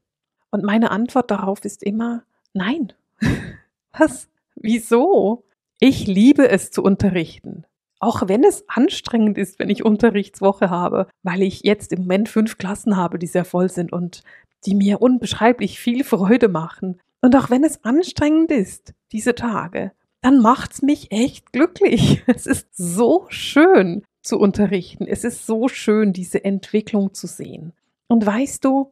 Und 0.49 0.63
meine 0.63 0.89
Antwort 0.89 1.29
darauf 1.29 1.63
ist 1.63 1.83
immer, 1.83 2.23
nein. 2.53 2.93
Was? 3.91 4.29
Wieso? 4.55 5.43
Ich 5.79 6.07
liebe 6.07 6.49
es 6.49 6.71
zu 6.71 6.81
unterrichten. 6.81 7.65
Auch 8.05 8.27
wenn 8.27 8.43
es 8.43 8.63
anstrengend 8.69 9.35
ist, 9.39 9.57
wenn 9.57 9.71
ich 9.71 9.83
Unterrichtswoche 9.83 10.69
habe, 10.69 11.07
weil 11.24 11.41
ich 11.41 11.63
jetzt 11.63 11.91
im 11.91 12.01
Moment 12.01 12.29
fünf 12.29 12.59
Klassen 12.59 12.97
habe, 12.97 13.17
die 13.17 13.25
sehr 13.25 13.45
voll 13.45 13.67
sind 13.67 13.91
und 13.91 14.21
die 14.67 14.75
mir 14.75 15.01
unbeschreiblich 15.01 15.79
viel 15.79 16.03
Freude 16.03 16.47
machen. 16.47 17.01
Und 17.24 17.35
auch 17.35 17.50
wenn 17.50 17.63
es 17.63 17.83
anstrengend 17.83 18.51
ist, 18.51 18.93
diese 19.12 19.33
Tage, 19.33 19.91
dann 20.21 20.39
macht's 20.39 20.83
mich 20.83 21.12
echt 21.12 21.51
glücklich. 21.51 22.21
Es 22.27 22.45
ist 22.45 22.67
so 22.77 23.25
schön 23.29 24.03
zu 24.21 24.38
unterrichten. 24.38 25.07
Es 25.07 25.24
ist 25.24 25.47
so 25.47 25.67
schön, 25.67 26.13
diese 26.13 26.45
Entwicklung 26.45 27.15
zu 27.15 27.25
sehen. 27.25 27.74
Und 28.07 28.24
weißt 28.24 28.63
du, 28.63 28.91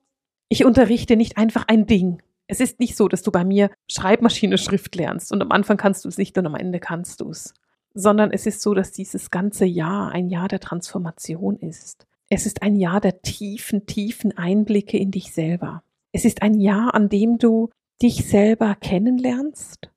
ich 0.50 0.66
unterrichte 0.66 1.18
nicht 1.18 1.38
einfach 1.38 1.66
ein 1.68 1.86
Ding. 1.86 2.20
Es 2.48 2.60
ist 2.60 2.80
nicht 2.80 2.98
so, 2.98 3.08
dass 3.08 3.22
du 3.22 3.32
bei 3.32 3.46
mir 3.46 3.70
Schreibmaschine 3.88 4.58
Schrift 4.58 4.96
lernst 4.96 5.32
und 5.32 5.44
am 5.44 5.52
Anfang 5.52 5.78
kannst 5.78 6.04
du 6.04 6.10
es 6.10 6.18
nicht 6.18 6.36
und 6.40 6.48
am 6.48 6.56
Ende 6.56 6.80
kannst 6.80 7.22
du 7.22 7.30
es 7.30 7.54
sondern 7.94 8.32
es 8.32 8.46
ist 8.46 8.62
so, 8.62 8.74
dass 8.74 8.92
dieses 8.92 9.32
ganze 9.32 9.66
Jahr 9.66 10.12
ein 10.12 10.30
Jahr 10.30 10.48
der 10.48 10.60
Transformation 10.60 11.58
ist. 11.58 12.08
Es 12.30 12.46
ist 12.46 12.62
ein 12.62 12.76
Jahr 12.76 13.00
der 13.00 13.22
tiefen, 13.22 13.86
tiefen 13.86 14.36
Einblicke 14.38 14.98
in 14.98 15.12
dich 15.12 15.34
selber. 15.34 15.84
Es 16.12 16.26
ist 16.26 16.42
ein 16.42 16.60
Jahr, 16.60 16.94
an 16.94 17.10
dem 17.10 17.38
du 17.38 17.70
dich 18.02 18.28
selber 18.28 18.76
kennenlernst 18.76 19.92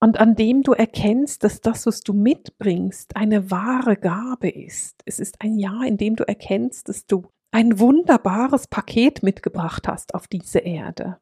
und 0.00 0.18
an 0.18 0.34
dem 0.34 0.62
du 0.62 0.72
erkennst, 0.72 1.44
dass 1.44 1.60
das, 1.60 1.86
was 1.86 2.00
du 2.00 2.12
mitbringst, 2.12 3.16
eine 3.16 3.50
wahre 3.50 3.96
Gabe 3.96 4.48
ist. 4.48 5.02
Es 5.04 5.18
ist 5.18 5.40
ein 5.40 5.58
Jahr, 5.58 5.84
in 5.84 5.96
dem 5.96 6.16
du 6.16 6.26
erkennst, 6.26 6.88
dass 6.88 7.06
du 7.06 7.26
ein 7.50 7.78
wunderbares 7.78 8.68
Paket 8.68 9.22
mitgebracht 9.22 9.88
hast 9.88 10.14
auf 10.14 10.26
diese 10.28 10.60
Erde. 10.60 11.18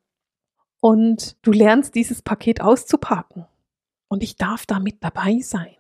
Und 0.81 1.37
du 1.43 1.51
lernst 1.51 1.95
dieses 1.95 2.23
Paket 2.23 2.61
auszupacken. 2.61 3.47
Und 4.09 4.23
ich 4.23 4.37
darf 4.37 4.65
da 4.65 4.79
mit 4.79 5.03
dabei 5.03 5.41
sein. 5.41 5.78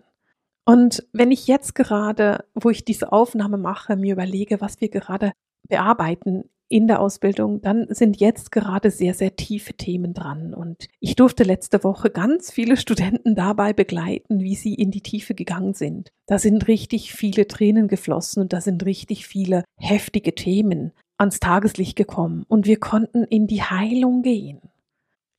Und 0.68 1.08
wenn 1.14 1.30
ich 1.30 1.46
jetzt 1.46 1.75
gerade, 1.75 2.44
wo 2.54 2.68
ich 2.68 2.84
diese 2.84 3.10
Aufnahme 3.10 3.56
mache, 3.56 3.96
mir 3.96 4.12
überlege, 4.12 4.60
was 4.60 4.82
wir 4.82 4.90
gerade 4.90 5.32
bearbeiten 5.66 6.44
in 6.68 6.87
der 6.87 7.00
Ausbildung, 7.00 7.62
dann 7.62 7.87
sind 7.88 8.20
jetzt 8.20 8.52
gerade 8.52 8.90
sehr, 8.90 9.14
sehr 9.14 9.34
tiefe 9.34 9.72
Themen 9.72 10.12
dran. 10.12 10.52
Und 10.52 10.88
ich 11.00 11.16
durfte 11.16 11.42
letzte 11.42 11.82
Woche 11.84 12.10
ganz 12.10 12.52
viele 12.52 12.76
Studenten 12.76 13.34
dabei 13.34 13.72
begleiten, 13.72 14.40
wie 14.40 14.56
sie 14.56 14.75
in 14.75 14.90
die 14.90 15.00
Tiefe 15.00 15.34
gegangen 15.34 15.72
sind. 15.72 16.10
Da 16.26 16.38
sind 16.38 16.68
richtig 16.68 17.14
viele 17.14 17.48
Tränen 17.48 17.88
geflossen 17.88 18.42
und 18.42 18.52
da 18.52 18.60
sind 18.60 18.84
richtig 18.84 19.26
viele 19.26 19.64
heftige 19.78 20.34
Themen 20.34 20.92
ans 21.16 21.40
Tageslicht 21.40 21.96
gekommen. 21.96 22.44
Und 22.46 22.66
wir 22.66 22.78
konnten 22.78 23.25
in 23.25 23.46
die 23.46 23.62
Heilung 23.62 24.20
gehen. 24.20 24.60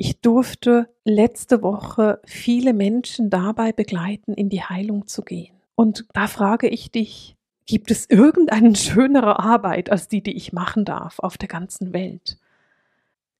Ich 0.01 0.22
durfte 0.22 0.88
letzte 1.03 1.62
Woche 1.62 2.22
viele 2.25 2.74
Menschen 2.74 3.29
dabei 3.29 3.74
begleiten, 3.74 4.34
in 4.34 4.48
die 4.48 4.63
Heilung 4.63 5.08
zu 5.08 5.24
gehen. 5.24 5.53
Und 5.75 6.06
da 6.13 6.27
frage 6.27 6.70
ich 6.70 6.89
dich, 6.89 7.36
gibt 7.65 7.91
es 7.91 8.10
irgendeine 8.10 8.77
schönere 8.77 9.39
Arbeit 9.39 9.91
als 9.91 10.08
die, 10.08 10.24
die 10.24 10.38
ich 10.38 10.53
machen 10.53 10.86
darf 10.86 11.20
auf 11.20 11.38
der 11.38 11.50
ganzen 11.50 11.91
Welt? 11.91 12.38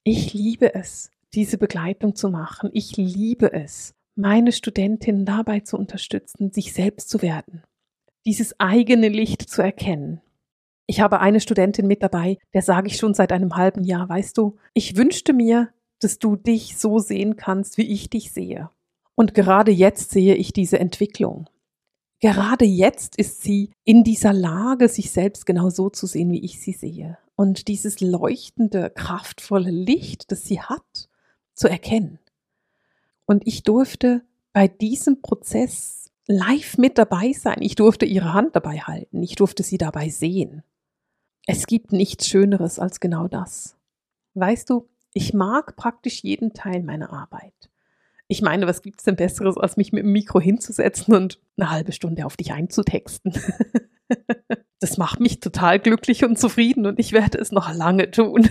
Ich 0.04 0.34
liebe 0.34 0.76
es, 0.76 1.12
diese 1.34 1.58
Begleitung 1.58 2.14
zu 2.14 2.30
machen. 2.30 2.72
Ich 2.74 2.98
liebe 2.98 3.54
es, 3.54 3.96
meine 4.16 4.52
Studentinnen 4.52 5.24
dabei 5.24 5.62
zu 5.62 5.78
unterstützen, 5.78 6.52
sich 6.52 6.74
selbst 6.74 7.10
zu 7.10 7.22
werden, 7.22 7.64
dieses 8.26 8.60
eigene 8.60 9.08
Licht 9.08 9.50
zu 9.50 9.62
erkennen. 9.62 10.20
Ich 10.88 11.00
habe 11.00 11.22
eine 11.22 11.40
Studentin 11.40 11.88
mit 11.88 12.04
dabei, 12.04 12.38
der 12.54 12.64
sage 12.64 12.88
ich 12.88 12.98
schon 12.98 13.14
seit 13.14 13.32
einem 13.32 13.56
halben 13.56 13.86
Jahr, 13.86 14.10
weißt 14.10 14.38
du, 14.38 14.58
ich 14.74 14.98
wünschte 14.98 15.32
mir, 15.32 15.70
dass 16.00 16.20
du 16.20 16.36
dich 16.36 16.78
so 16.78 17.00
sehen 17.00 17.36
kannst, 17.36 17.78
wie 17.78 17.92
ich 17.92 18.10
dich 18.10 18.32
sehe. 18.32 18.70
Und 19.16 19.34
gerade 19.34 19.72
jetzt 19.72 20.12
sehe 20.12 20.36
ich 20.36 20.54
diese 20.54 20.80
Entwicklung. 20.80 21.50
Gerade 22.22 22.66
jetzt 22.66 23.18
ist 23.18 23.42
sie 23.42 23.72
in 23.86 24.04
dieser 24.04 24.34
Lage, 24.34 24.90
sich 24.90 25.12
selbst 25.12 25.46
genau 25.46 25.70
so 25.70 25.90
zu 25.90 26.06
sehen, 26.06 26.32
wie 26.32 26.44
ich 26.44 26.60
sie 26.60 26.74
sehe. 26.74 27.18
Und 27.36 27.70
dieses 27.70 28.02
leuchtende, 28.02 28.90
kraftvolle 28.90 29.72
Licht, 29.72 30.32
das 30.32 30.44
sie 30.44 30.62
hat, 30.62 31.10
zu 31.54 31.70
erkennen. 31.70 32.20
Und 33.26 33.48
ich 33.48 33.64
durfte 33.64 34.24
bei 34.52 34.68
diesem 34.68 35.22
Prozess 35.22 36.12
live 36.28 36.78
mit 36.78 36.98
dabei 36.98 37.34
sein. 37.34 37.58
Ich 37.62 37.76
durfte 37.76 38.06
ihre 38.06 38.34
Hand 38.34 38.56
dabei 38.56 38.80
halten. 38.80 39.24
Ich 39.24 39.36
durfte 39.36 39.64
sie 39.64 39.78
dabei 39.78 40.10
sehen. 40.10 40.64
Es 41.46 41.68
gibt 41.68 41.92
nichts 41.92 42.28
Schöneres 42.28 42.80
als 42.80 43.00
genau 43.00 43.28
das. 43.28 43.78
Weißt 44.34 44.70
du, 44.70 44.88
ich 45.14 45.34
mag 45.34 45.76
praktisch 45.76 46.24
jeden 46.24 46.54
Teil 46.54 46.84
meiner 46.84 47.12
Arbeit. 47.12 47.70
Ich 48.28 48.42
meine, 48.42 48.68
was 48.68 48.84
gibt 48.84 49.00
es 49.00 49.06
denn 49.06 49.16
Besseres, 49.16 49.58
als 49.58 49.76
mich 49.76 49.92
mit 49.92 50.04
dem 50.04 50.12
Mikro 50.12 50.40
hinzusetzen 50.40 51.16
und 51.16 51.40
eine 51.58 51.72
halbe 51.72 51.92
Stunde 51.92 52.26
auf 52.26 52.38
dich 52.38 52.54
einzutexten? 52.54 53.34
das 54.80 54.98
macht 54.98 55.20
mich 55.20 55.40
total 55.40 55.80
glücklich 55.80 56.24
und 56.24 56.38
zufrieden 56.38 56.86
und 56.86 57.00
ich 57.00 57.12
werde 57.12 57.40
es 57.40 57.52
noch 57.52 57.74
lange 57.74 58.12
tun. 58.12 58.48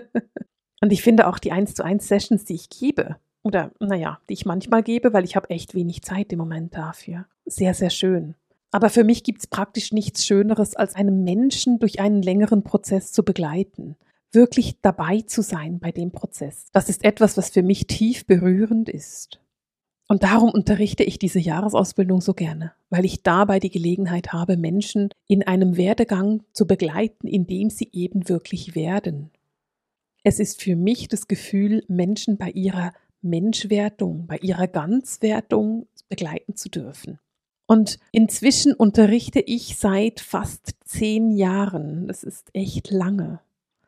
und 0.80 0.92
ich 0.92 1.02
finde 1.02 1.26
auch 1.26 1.38
die 1.38 1.50
1 1.50 1.74
zu 1.74 1.84
1 1.84 2.06
Sessions, 2.06 2.44
die 2.44 2.54
ich 2.54 2.70
gebe, 2.70 3.16
oder 3.42 3.72
naja, 3.80 4.20
die 4.28 4.34
ich 4.34 4.46
manchmal 4.46 4.84
gebe, 4.84 5.12
weil 5.12 5.24
ich 5.24 5.34
habe 5.34 5.50
echt 5.50 5.74
wenig 5.74 6.02
Zeit 6.02 6.32
im 6.32 6.38
Moment 6.38 6.76
dafür. 6.76 7.26
Sehr, 7.44 7.74
sehr 7.74 7.90
schön. 7.90 8.36
Aber 8.70 8.88
für 8.88 9.02
mich 9.02 9.24
gibt 9.24 9.40
es 9.40 9.48
praktisch 9.48 9.92
nichts 9.92 10.24
Schöneres, 10.24 10.76
als 10.76 10.94
einen 10.94 11.24
Menschen 11.24 11.80
durch 11.80 11.98
einen 11.98 12.22
längeren 12.22 12.62
Prozess 12.62 13.10
zu 13.10 13.24
begleiten 13.24 13.96
wirklich 14.32 14.80
dabei 14.80 15.20
zu 15.22 15.42
sein 15.42 15.78
bei 15.78 15.92
dem 15.92 16.10
Prozess. 16.10 16.66
Das 16.72 16.88
ist 16.88 17.04
etwas, 17.04 17.36
was 17.36 17.50
für 17.50 17.62
mich 17.62 17.86
tief 17.86 18.26
berührend 18.26 18.88
ist. 18.88 19.40
Und 20.08 20.24
darum 20.24 20.50
unterrichte 20.50 21.04
ich 21.04 21.18
diese 21.18 21.38
Jahresausbildung 21.38 22.20
so 22.20 22.34
gerne, 22.34 22.72
weil 22.90 23.04
ich 23.04 23.22
dabei 23.22 23.60
die 23.60 23.70
Gelegenheit 23.70 24.32
habe, 24.32 24.56
Menschen 24.56 25.08
in 25.26 25.42
einem 25.42 25.76
Werdegang 25.76 26.42
zu 26.52 26.66
begleiten, 26.66 27.26
in 27.26 27.46
dem 27.46 27.70
sie 27.70 27.88
eben 27.92 28.28
wirklich 28.28 28.74
werden. 28.74 29.30
Es 30.22 30.38
ist 30.38 30.60
für 30.60 30.76
mich 30.76 31.08
das 31.08 31.28
Gefühl, 31.28 31.84
Menschen 31.88 32.36
bei 32.36 32.50
ihrer 32.50 32.92
Menschwertung, 33.22 34.26
bei 34.26 34.36
ihrer 34.38 34.66
Ganzwertung 34.66 35.86
begleiten 36.08 36.56
zu 36.56 36.68
dürfen. 36.68 37.18
Und 37.66 37.98
inzwischen 38.10 38.74
unterrichte 38.74 39.40
ich 39.40 39.78
seit 39.78 40.20
fast 40.20 40.74
zehn 40.84 41.30
Jahren. 41.30 42.06
Das 42.06 42.22
ist 42.22 42.50
echt 42.52 42.90
lange. 42.90 43.40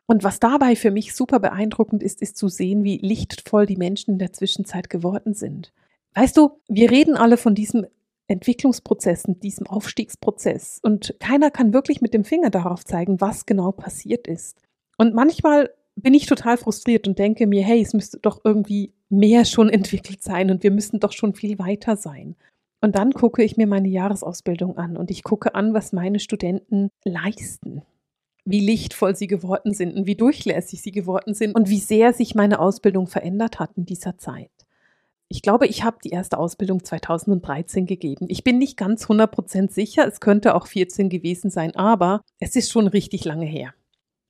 Und 0.07 0.23
was 0.23 0.39
dabei 0.39 0.75
für 0.75 0.91
mich 0.91 1.15
super 1.15 1.39
beeindruckend 1.39 2.03
ist, 2.03 2.21
ist 2.21 2.37
zu 2.37 2.47
sehen, 2.47 2.83
wie 2.83 2.97
lichtvoll 2.97 3.65
die 3.65 3.77
Menschen 3.77 4.11
in 4.11 4.19
der 4.19 4.33
Zwischenzeit 4.33 4.89
geworden 4.89 5.33
sind. 5.33 5.73
Weißt 6.13 6.37
du, 6.37 6.61
wir 6.67 6.91
reden 6.91 7.15
alle 7.15 7.37
von 7.37 7.55
diesem 7.55 7.85
Entwicklungsprozess, 8.27 9.25
in 9.25 9.39
diesem 9.39 9.67
Aufstiegsprozess. 9.67 10.79
Und 10.81 11.15
keiner 11.19 11.51
kann 11.51 11.73
wirklich 11.73 12.01
mit 12.01 12.13
dem 12.13 12.23
Finger 12.23 12.49
darauf 12.49 12.83
zeigen, 12.83 13.21
was 13.21 13.45
genau 13.45 13.71
passiert 13.71 14.27
ist. 14.27 14.61
Und 14.97 15.13
manchmal 15.13 15.71
bin 15.95 16.13
ich 16.13 16.25
total 16.25 16.57
frustriert 16.57 17.07
und 17.07 17.19
denke 17.19 17.47
mir, 17.47 17.63
hey, 17.63 17.81
es 17.81 17.93
müsste 17.93 18.19
doch 18.19 18.41
irgendwie 18.43 18.93
mehr 19.09 19.45
schon 19.45 19.69
entwickelt 19.71 20.21
sein 20.21 20.51
und 20.51 20.63
wir 20.63 20.71
müssen 20.71 20.99
doch 20.99 21.11
schon 21.11 21.33
viel 21.33 21.59
weiter 21.59 21.95
sein. 21.95 22.35
Und 22.81 22.95
dann 22.95 23.13
gucke 23.13 23.43
ich 23.43 23.57
mir 23.57 23.67
meine 23.67 23.87
Jahresausbildung 23.87 24.77
an 24.77 24.97
und 24.97 25.09
ich 25.09 25.23
gucke 25.23 25.55
an, 25.55 25.73
was 25.73 25.91
meine 25.91 26.19
Studenten 26.19 26.89
leisten, 27.03 27.81
wie 28.45 28.59
lichtvoll 28.59 29.15
sie 29.15 29.27
geworden 29.27 29.73
sind 29.73 29.95
und 29.95 30.05
wie 30.05 30.15
durchlässig 30.15 30.81
sie 30.81 30.91
geworden 30.91 31.33
sind 31.33 31.55
und 31.55 31.69
wie 31.69 31.79
sehr 31.79 32.13
sich 32.13 32.35
meine 32.35 32.59
Ausbildung 32.59 33.07
verändert 33.07 33.59
hat 33.59 33.71
in 33.75 33.85
dieser 33.85 34.17
Zeit. 34.17 34.51
Ich 35.27 35.41
glaube, 35.41 35.65
ich 35.65 35.83
habe 35.83 35.97
die 36.03 36.11
erste 36.11 36.37
Ausbildung 36.37 36.83
2013 36.83 37.87
gegeben. 37.87 38.27
Ich 38.29 38.43
bin 38.43 38.59
nicht 38.59 38.77
ganz 38.77 39.05
100% 39.05 39.71
sicher, 39.71 40.07
es 40.07 40.19
könnte 40.19 40.53
auch 40.53 40.67
14 40.67 41.09
gewesen 41.09 41.49
sein, 41.49 41.75
aber 41.75 42.21
es 42.39 42.55
ist 42.55 42.71
schon 42.71 42.87
richtig 42.87 43.25
lange 43.25 43.45
her. 43.45 43.73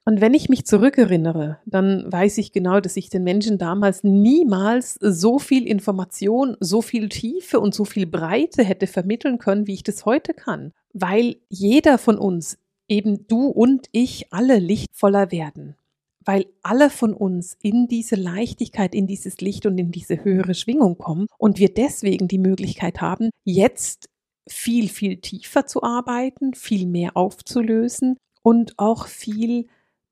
Und 0.07 0.21
wenn 0.21 0.35
ich 0.35 0.49
mich 0.49 0.65
zurückerinnere, 0.65 1.57
dann 1.65 2.09
weiß 2.11 2.37
ich 2.37 2.51
genau, 2.51 2.79
dass 2.79 2.95
ich 2.95 3.09
den 3.09 3.23
Menschen 3.23 3.57
damals 3.57 4.03
niemals 4.03 4.99
so 5.01 5.39
viel 5.39 5.67
Information, 5.67 6.55
so 6.59 6.83
viel 6.83 7.09
Tiefe 7.09 7.59
und 7.59 7.73
so 7.73 7.85
viel 7.85 8.05
Breite 8.05 8.63
hätte 8.63 8.85
vermitteln 8.85 9.39
können, 9.39 9.65
wie 9.65 9.73
ich 9.73 9.83
das 9.83 10.05
heute 10.05 10.35
kann. 10.35 10.73
Weil 10.93 11.37
jeder 11.49 11.97
von 11.97 12.19
uns, 12.19 12.59
eben 12.87 13.27
du 13.27 13.47
und 13.47 13.87
ich, 13.91 14.31
alle 14.31 14.59
lichtvoller 14.59 15.31
werden. 15.31 15.75
Weil 16.23 16.47
alle 16.63 16.89
von 16.89 17.13
uns 17.13 17.55
in 17.61 17.87
diese 17.87 18.15
Leichtigkeit, 18.15 18.95
in 18.95 19.05
dieses 19.05 19.41
Licht 19.41 19.65
und 19.65 19.77
in 19.77 19.91
diese 19.91 20.23
höhere 20.23 20.55
Schwingung 20.55 20.97
kommen 20.97 21.27
und 21.37 21.59
wir 21.59 21.73
deswegen 21.73 22.27
die 22.27 22.39
Möglichkeit 22.39 22.99
haben, 22.99 23.29
jetzt 23.43 24.09
viel, 24.47 24.89
viel 24.89 25.17
tiefer 25.17 25.67
zu 25.67 25.83
arbeiten, 25.83 26.53
viel 26.53 26.87
mehr 26.87 27.15
aufzulösen 27.15 28.17
und 28.41 28.77
auch 28.77 29.07
viel 29.07 29.67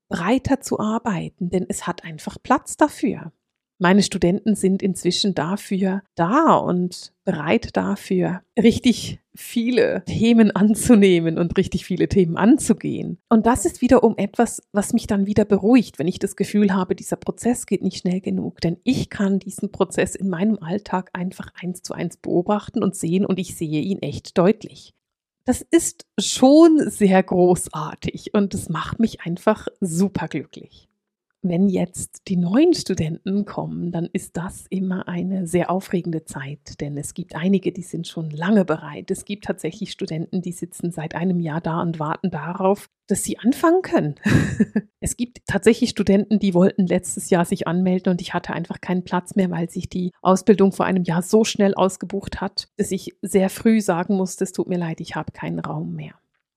breiter 0.10 0.62
zu 0.62 0.80
arbeiten, 0.80 1.50
denn 1.50 1.66
es 1.68 1.88
hat 1.88 2.04
einfach 2.04 2.38
Platz 2.42 2.78
dafür. 2.78 3.32
Meine 3.84 4.02
Studenten 4.02 4.56
sind 4.56 4.82
inzwischen 4.82 5.36
dafür 5.36 6.04
da 6.16 6.56
und 6.56 7.12
bereit 7.26 7.76
dafür, 7.76 8.40
richtig 8.58 9.20
viele 9.36 10.06
Themen 10.06 10.52
anzunehmen 10.52 11.38
und 11.38 11.58
richtig 11.58 11.84
viele 11.84 12.08
Themen 12.08 12.38
anzugehen. 12.38 13.18
Und 13.28 13.46
das 13.46 13.66
ist 13.66 13.82
wiederum 13.82 14.14
etwas, 14.16 14.62
was 14.72 14.94
mich 14.94 15.06
dann 15.06 15.26
wieder 15.26 15.44
beruhigt, 15.44 16.00
wenn 16.00 16.08
ich 16.08 16.18
das 16.18 16.38
Gefühl 16.38 16.74
habe, 16.74 16.96
dieser 16.96 17.18
Prozess 17.18 17.66
geht 17.66 17.82
nicht 17.82 17.98
schnell 17.98 18.22
genug. 18.22 18.62
Denn 18.62 18.78
ich 18.86 19.10
kann 19.10 19.40
diesen 19.40 19.70
Prozess 19.70 20.16
in 20.16 20.30
meinem 20.30 20.60
Alltag 20.60 21.10
einfach 21.12 21.50
eins 21.62 21.82
zu 21.82 21.94
eins 21.94 22.16
beobachten 22.16 22.82
und 22.84 22.96
sehen 22.96 23.26
und 23.26 23.38
ich 23.38 23.58
sehe 23.58 23.82
ihn 23.82 24.02
echt 24.02 24.38
deutlich 24.38 24.94
das 25.46 25.62
ist 25.62 26.06
schon 26.18 26.90
sehr 26.90 27.22
großartig 27.22 28.34
und 28.34 28.54
es 28.54 28.70
macht 28.70 29.02
mich 29.02 29.20
einfach 29.26 29.68
super 29.82 30.30
glücklich. 30.30 30.88
Wenn 31.46 31.68
jetzt 31.68 32.30
die 32.30 32.38
neuen 32.38 32.74
Studenten 32.74 33.44
kommen, 33.44 33.92
dann 33.92 34.10
ist 34.14 34.38
das 34.38 34.66
immer 34.70 35.10
eine 35.10 35.46
sehr 35.46 35.70
aufregende 35.70 36.24
Zeit, 36.24 36.80
denn 36.80 36.98
es 36.98 37.14
gibt 37.14 37.36
einige, 37.36 37.74
die 37.74 37.82
sind 37.82 38.08
schon 38.08 38.30
lange 38.30 38.64
bereit. 38.64 39.12
Es 39.12 39.26
gibt 39.26 39.44
tatsächlich 39.44 39.92
Studenten, 39.92 40.42
die 40.42 40.54
sitzen 40.54 40.92
seit 40.92 41.16
einem 41.16 41.42
Jahr 41.42 41.60
da 41.60 41.82
und 41.82 42.00
warten 42.00 42.32
darauf, 42.32 42.90
dass 43.08 43.26
sie 43.26 43.40
anfangen 43.40 43.82
können. 43.82 44.16
es 45.02 45.18
gibt 45.18 45.40
tatsächlich 45.46 45.90
Studenten, 45.90 46.40
die 46.40 46.54
wollten 46.54 46.88
letztes 46.88 47.30
Jahr 47.30 47.44
sich 47.44 47.68
anmelden 47.68 48.10
und 48.12 48.22
ich 48.22 48.34
hatte 48.34 48.54
einfach 48.54 48.80
keinen 48.80 49.04
Platz 49.04 49.36
mehr, 49.36 49.52
weil 49.52 49.70
sich 49.70 49.90
die 49.90 50.12
Ausbildung 50.22 50.72
vor 50.72 50.86
einem 50.86 51.04
Jahr 51.04 51.22
so 51.22 51.44
schnell 51.44 51.74
ausgebucht 51.74 52.40
hat, 52.40 52.70
dass 52.78 52.92
ich 52.92 53.18
sehr 53.22 53.50
früh 53.50 53.82
sagen 53.82 54.16
musste, 54.16 54.46
es 54.46 54.54
tut 54.54 54.70
mir 54.70 54.78
leid, 54.78 55.02
ich 55.02 55.18
habe 55.18 55.34
keinen 55.34 55.60
Raum 55.60 55.94
mehr. 55.94 56.14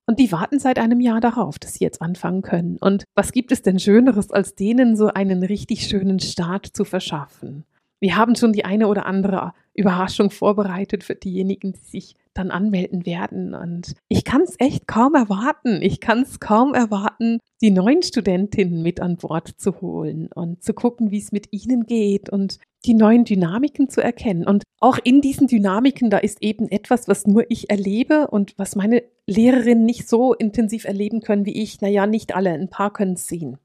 Und 0.09 0.21
die 0.21 0.31
warten 0.31 0.61
seit 0.61 0.79
einem 0.79 1.01
Jahr 1.01 1.21
darauf, 1.21 1.59
dass 1.59 1.75
sie 1.75 1.85
jetzt 1.85 2.01
anfangen 2.01 2.43
können. 2.43 2.79
Und 2.81 3.05
was 3.17 3.33
gibt 3.33 3.51
es 3.51 3.63
denn 3.63 3.81
Schöneres, 3.81 4.31
als 4.31 4.55
denen 4.55 4.97
so 4.97 5.09
einen 5.09 5.43
richtig 5.43 5.87
schönen 5.89 6.21
Start 6.21 6.67
zu 6.67 6.85
verschaffen? 6.85 7.65
Wir 7.99 8.17
haben 8.17 8.37
schon 8.37 8.53
die 8.53 8.65
eine 8.65 8.87
oder 8.87 9.07
andere 9.07 9.53
Überraschung 9.75 10.31
vorbereitet 10.31 11.03
für 11.03 11.17
diejenigen, 11.17 11.73
die 11.73 11.81
sich 11.81 12.15
dann 12.37 12.51
anmelden 12.51 13.07
werden. 13.07 13.55
Und 13.55 13.95
ich 14.09 14.25
kann 14.25 14.43
es 14.43 14.55
echt 14.59 14.87
kaum 14.87 15.15
erwarten. 15.15 15.81
Ich 15.83 16.01
kann 16.01 16.23
es 16.23 16.41
kaum 16.41 16.75
erwarten, 16.75 17.39
die 17.61 17.71
neuen 17.71 18.03
Studentinnen 18.03 18.83
mit 18.83 19.01
an 19.01 19.17
Bord 19.17 19.49
zu 19.57 19.81
holen 19.81 20.29
und 20.35 20.63
zu 20.63 20.75
gucken, 20.75 21.11
wie 21.11 21.19
es 21.19 21.33
mit 21.33 21.53
ihnen 21.53 21.87
geht 21.87 22.31
und 22.31 22.59
die 22.85 22.95
neuen 22.95 23.25
Dynamiken 23.25 23.89
zu 23.89 24.01
erkennen. 24.01 24.47
Und 24.47 24.63
auch 24.81 24.99
in 25.03 25.21
diesen 25.21 25.47
Dynamiken, 25.47 26.11
da 26.11 26.19
ist 26.19 26.43
eben 26.43 26.69
etwas, 26.69 27.09
was 27.09 27.27
nur 27.27 27.51
ich 27.51 27.71
erlebe 27.71 28.29
und 28.29 28.55
was 28.59 28.77
meine 28.77 29.03
Lehrerinnen 29.27 29.85
nicht 29.85 30.09
so 30.09 30.35
intensiv 30.35 30.85
erleben 30.85 31.21
können 31.21 31.47
wie 31.47 31.63
ich. 31.63 31.81
Naja, 31.81 32.07
nicht 32.07 32.35
alle, 32.35 32.51
ein 32.51 32.71
paar 32.71 32.93
können 32.93 33.15
es 33.15 33.27
sehen. 33.27 33.59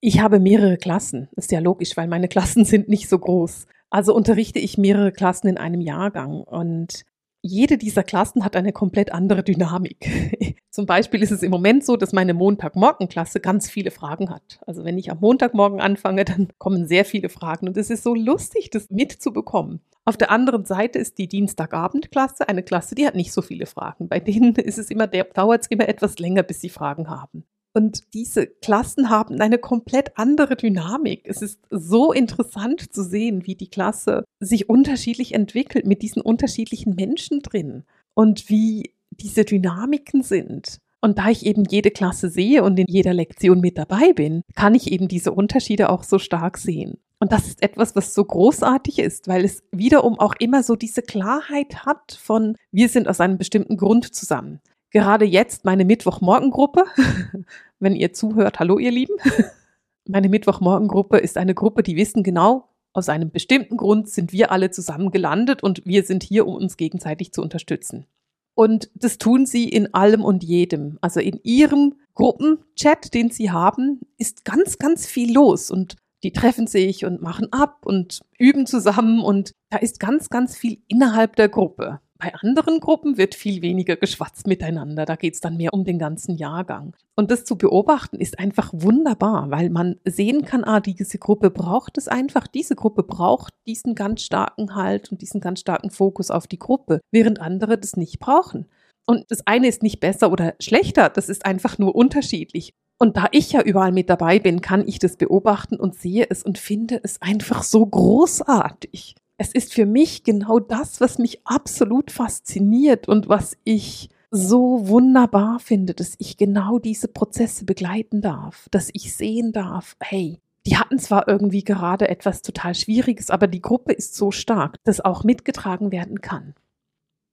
Ich 0.00 0.20
habe 0.20 0.40
mehrere 0.40 0.76
Klassen. 0.76 1.28
Ist 1.36 1.52
ja 1.52 1.60
logisch, 1.60 1.96
weil 1.96 2.08
meine 2.08 2.28
Klassen 2.28 2.64
sind 2.66 2.88
nicht 2.88 3.08
so 3.08 3.18
groß. 3.18 3.66
Also 3.90 4.14
unterrichte 4.14 4.58
ich 4.58 4.78
mehrere 4.78 5.12
Klassen 5.12 5.48
in 5.48 5.58
einem 5.58 5.80
Jahrgang 5.80 6.42
und 6.42 7.04
jede 7.46 7.78
dieser 7.78 8.02
Klassen 8.02 8.44
hat 8.44 8.56
eine 8.56 8.72
komplett 8.72 9.12
andere 9.12 9.42
Dynamik. 9.42 10.56
Zum 10.70 10.84
Beispiel 10.84 11.22
ist 11.22 11.30
es 11.30 11.42
im 11.42 11.50
Moment 11.50 11.86
so, 11.86 11.96
dass 11.96 12.12
meine 12.12 12.34
Montagmorgen-Klasse 12.34 13.40
ganz 13.40 13.70
viele 13.70 13.90
Fragen 13.90 14.28
hat. 14.28 14.60
Also 14.66 14.84
wenn 14.84 14.98
ich 14.98 15.10
am 15.10 15.20
Montagmorgen 15.20 15.80
anfange, 15.80 16.24
dann 16.24 16.48
kommen 16.58 16.86
sehr 16.86 17.04
viele 17.04 17.30
Fragen 17.30 17.68
und 17.68 17.76
es 17.78 17.88
ist 17.88 18.02
so 18.02 18.14
lustig, 18.14 18.68
das 18.70 18.90
mitzubekommen. 18.90 19.80
Auf 20.04 20.16
der 20.16 20.30
anderen 20.30 20.64
Seite 20.64 20.98
ist 20.98 21.18
die 21.18 21.28
Dienstagabend-Klasse 21.28 22.48
eine 22.48 22.62
Klasse, 22.62 22.94
die 22.94 23.06
hat 23.06 23.14
nicht 23.14 23.32
so 23.32 23.42
viele 23.42 23.66
Fragen. 23.66 24.08
Bei 24.08 24.20
denen 24.20 24.54
ist 24.54 24.78
es 24.78 24.90
immer, 24.90 25.06
dauert 25.06 25.62
es 25.62 25.66
immer 25.68 25.88
etwas 25.88 26.18
länger, 26.18 26.42
bis 26.42 26.60
sie 26.60 26.68
Fragen 26.68 27.08
haben. 27.08 27.44
Und 27.76 28.14
diese 28.14 28.46
Klassen 28.46 29.10
haben 29.10 29.38
eine 29.38 29.58
komplett 29.58 30.16
andere 30.16 30.56
Dynamik. 30.56 31.28
Es 31.28 31.42
ist 31.42 31.60
so 31.68 32.10
interessant 32.10 32.90
zu 32.90 33.04
sehen, 33.04 33.46
wie 33.46 33.54
die 33.54 33.68
Klasse 33.68 34.24
sich 34.40 34.70
unterschiedlich 34.70 35.34
entwickelt 35.34 35.84
mit 35.84 36.00
diesen 36.00 36.22
unterschiedlichen 36.22 36.94
Menschen 36.94 37.42
drin 37.42 37.84
und 38.14 38.48
wie 38.48 38.94
diese 39.10 39.44
Dynamiken 39.44 40.22
sind. 40.22 40.78
Und 41.02 41.18
da 41.18 41.28
ich 41.28 41.44
eben 41.44 41.64
jede 41.68 41.90
Klasse 41.90 42.30
sehe 42.30 42.64
und 42.64 42.78
in 42.78 42.86
jeder 42.88 43.12
Lektion 43.12 43.60
mit 43.60 43.76
dabei 43.76 44.14
bin, 44.14 44.40
kann 44.54 44.74
ich 44.74 44.90
eben 44.90 45.06
diese 45.06 45.32
Unterschiede 45.32 45.90
auch 45.90 46.02
so 46.02 46.18
stark 46.18 46.56
sehen. 46.56 46.96
Und 47.20 47.30
das 47.30 47.46
ist 47.46 47.62
etwas, 47.62 47.94
was 47.94 48.14
so 48.14 48.24
großartig 48.24 49.00
ist, 49.00 49.28
weil 49.28 49.44
es 49.44 49.62
wiederum 49.70 50.18
auch 50.18 50.34
immer 50.38 50.62
so 50.62 50.76
diese 50.76 51.02
Klarheit 51.02 51.84
hat 51.84 52.18
von, 52.18 52.56
wir 52.72 52.88
sind 52.88 53.06
aus 53.06 53.20
einem 53.20 53.36
bestimmten 53.36 53.76
Grund 53.76 54.14
zusammen 54.14 54.60
gerade 54.96 55.26
jetzt 55.26 55.66
meine 55.66 55.84
Mittwochmorgengruppe. 55.84 56.84
Wenn 57.78 57.94
ihr 57.94 58.12
zuhört, 58.12 58.58
hallo 58.58 58.78
ihr 58.78 58.90
Lieben. 58.90 59.14
Meine 60.06 60.28
Mittwochmorgengruppe 60.28 61.18
ist 61.18 61.36
eine 61.36 61.54
Gruppe, 61.54 61.82
die 61.82 61.96
wissen 61.96 62.22
genau, 62.22 62.68
aus 62.92 63.10
einem 63.10 63.30
bestimmten 63.30 63.76
Grund 63.76 64.08
sind 64.08 64.32
wir 64.32 64.50
alle 64.50 64.70
zusammen 64.70 65.10
gelandet 65.10 65.62
und 65.62 65.84
wir 65.84 66.02
sind 66.02 66.22
hier, 66.22 66.46
um 66.46 66.54
uns 66.54 66.78
gegenseitig 66.78 67.32
zu 67.32 67.42
unterstützen. 67.42 68.06
Und 68.54 68.90
das 68.94 69.18
tun 69.18 69.44
sie 69.44 69.68
in 69.68 69.92
allem 69.92 70.24
und 70.24 70.42
jedem. 70.42 70.96
Also 71.02 71.20
in 71.20 71.38
ihrem 71.42 71.96
Gruppenchat, 72.14 73.12
den 73.12 73.30
sie 73.30 73.50
haben, 73.50 74.00
ist 74.16 74.46
ganz, 74.46 74.78
ganz 74.78 75.06
viel 75.06 75.34
los 75.34 75.70
und 75.70 75.96
die 76.22 76.32
treffen 76.32 76.66
sich 76.66 77.04
und 77.04 77.20
machen 77.20 77.52
ab 77.52 77.84
und 77.84 78.22
üben 78.38 78.66
zusammen 78.66 79.20
und 79.20 79.52
da 79.68 79.76
ist 79.76 80.00
ganz, 80.00 80.30
ganz 80.30 80.56
viel 80.56 80.78
innerhalb 80.88 81.36
der 81.36 81.50
Gruppe. 81.50 82.00
Bei 82.18 82.32
anderen 82.34 82.80
Gruppen 82.80 83.18
wird 83.18 83.34
viel 83.34 83.60
weniger 83.60 83.96
geschwatzt 83.96 84.46
miteinander. 84.46 85.04
Da 85.04 85.16
geht 85.16 85.34
es 85.34 85.40
dann 85.40 85.56
mehr 85.56 85.74
um 85.74 85.84
den 85.84 85.98
ganzen 85.98 86.36
Jahrgang. 86.36 86.96
Und 87.14 87.30
das 87.30 87.44
zu 87.44 87.58
beobachten 87.58 88.16
ist 88.16 88.38
einfach 88.38 88.70
wunderbar, 88.72 89.50
weil 89.50 89.68
man 89.68 89.96
sehen 90.04 90.44
kann, 90.44 90.64
ah, 90.64 90.80
diese 90.80 91.18
Gruppe 91.18 91.50
braucht 91.50 91.98
es 91.98 92.08
einfach. 92.08 92.46
Diese 92.46 92.74
Gruppe 92.74 93.02
braucht 93.02 93.52
diesen 93.66 93.94
ganz 93.94 94.22
starken 94.22 94.74
Halt 94.74 95.12
und 95.12 95.20
diesen 95.20 95.40
ganz 95.40 95.60
starken 95.60 95.90
Fokus 95.90 96.30
auf 96.30 96.46
die 96.46 96.58
Gruppe, 96.58 97.00
während 97.10 97.40
andere 97.40 97.76
das 97.76 97.96
nicht 97.96 98.18
brauchen. 98.18 98.66
Und 99.06 99.30
das 99.30 99.46
eine 99.46 99.68
ist 99.68 99.82
nicht 99.82 100.00
besser 100.00 100.32
oder 100.32 100.54
schlechter, 100.60 101.08
das 101.08 101.28
ist 101.28 101.46
einfach 101.46 101.78
nur 101.78 101.94
unterschiedlich. 101.94 102.72
Und 102.98 103.16
da 103.16 103.28
ich 103.30 103.52
ja 103.52 103.62
überall 103.62 103.92
mit 103.92 104.08
dabei 104.08 104.38
bin, 104.38 104.62
kann 104.62 104.88
ich 104.88 104.98
das 104.98 105.16
beobachten 105.16 105.76
und 105.76 105.94
sehe 105.94 106.26
es 106.28 106.42
und 106.42 106.56
finde 106.56 106.98
es 107.02 107.20
einfach 107.20 107.62
so 107.62 107.84
großartig 107.84 109.14
es 109.38 109.52
ist 109.52 109.74
für 109.74 109.86
mich 109.86 110.24
genau 110.24 110.58
das, 110.58 111.00
was 111.00 111.18
mich 111.18 111.46
absolut 111.46 112.10
fasziniert 112.10 113.08
und 113.08 113.28
was 113.28 113.56
ich 113.64 114.08
so 114.30 114.88
wunderbar 114.88 115.58
finde, 115.60 115.94
dass 115.94 116.14
ich 116.18 116.36
genau 116.36 116.78
diese 116.78 117.08
Prozesse 117.08 117.64
begleiten 117.64 118.20
darf, 118.20 118.68
dass 118.70 118.90
ich 118.92 119.14
sehen 119.14 119.52
darf, 119.52 119.96
hey, 120.00 120.40
die 120.66 120.76
hatten 120.76 120.98
zwar 120.98 121.28
irgendwie 121.28 121.62
gerade 121.62 122.08
etwas 122.08 122.42
total 122.42 122.74
Schwieriges, 122.74 123.30
aber 123.30 123.46
die 123.46 123.62
Gruppe 123.62 123.92
ist 123.92 124.16
so 124.16 124.32
stark, 124.32 124.82
dass 124.84 125.00
auch 125.00 125.22
mitgetragen 125.22 125.92
werden 125.92 126.20
kann. 126.20 126.54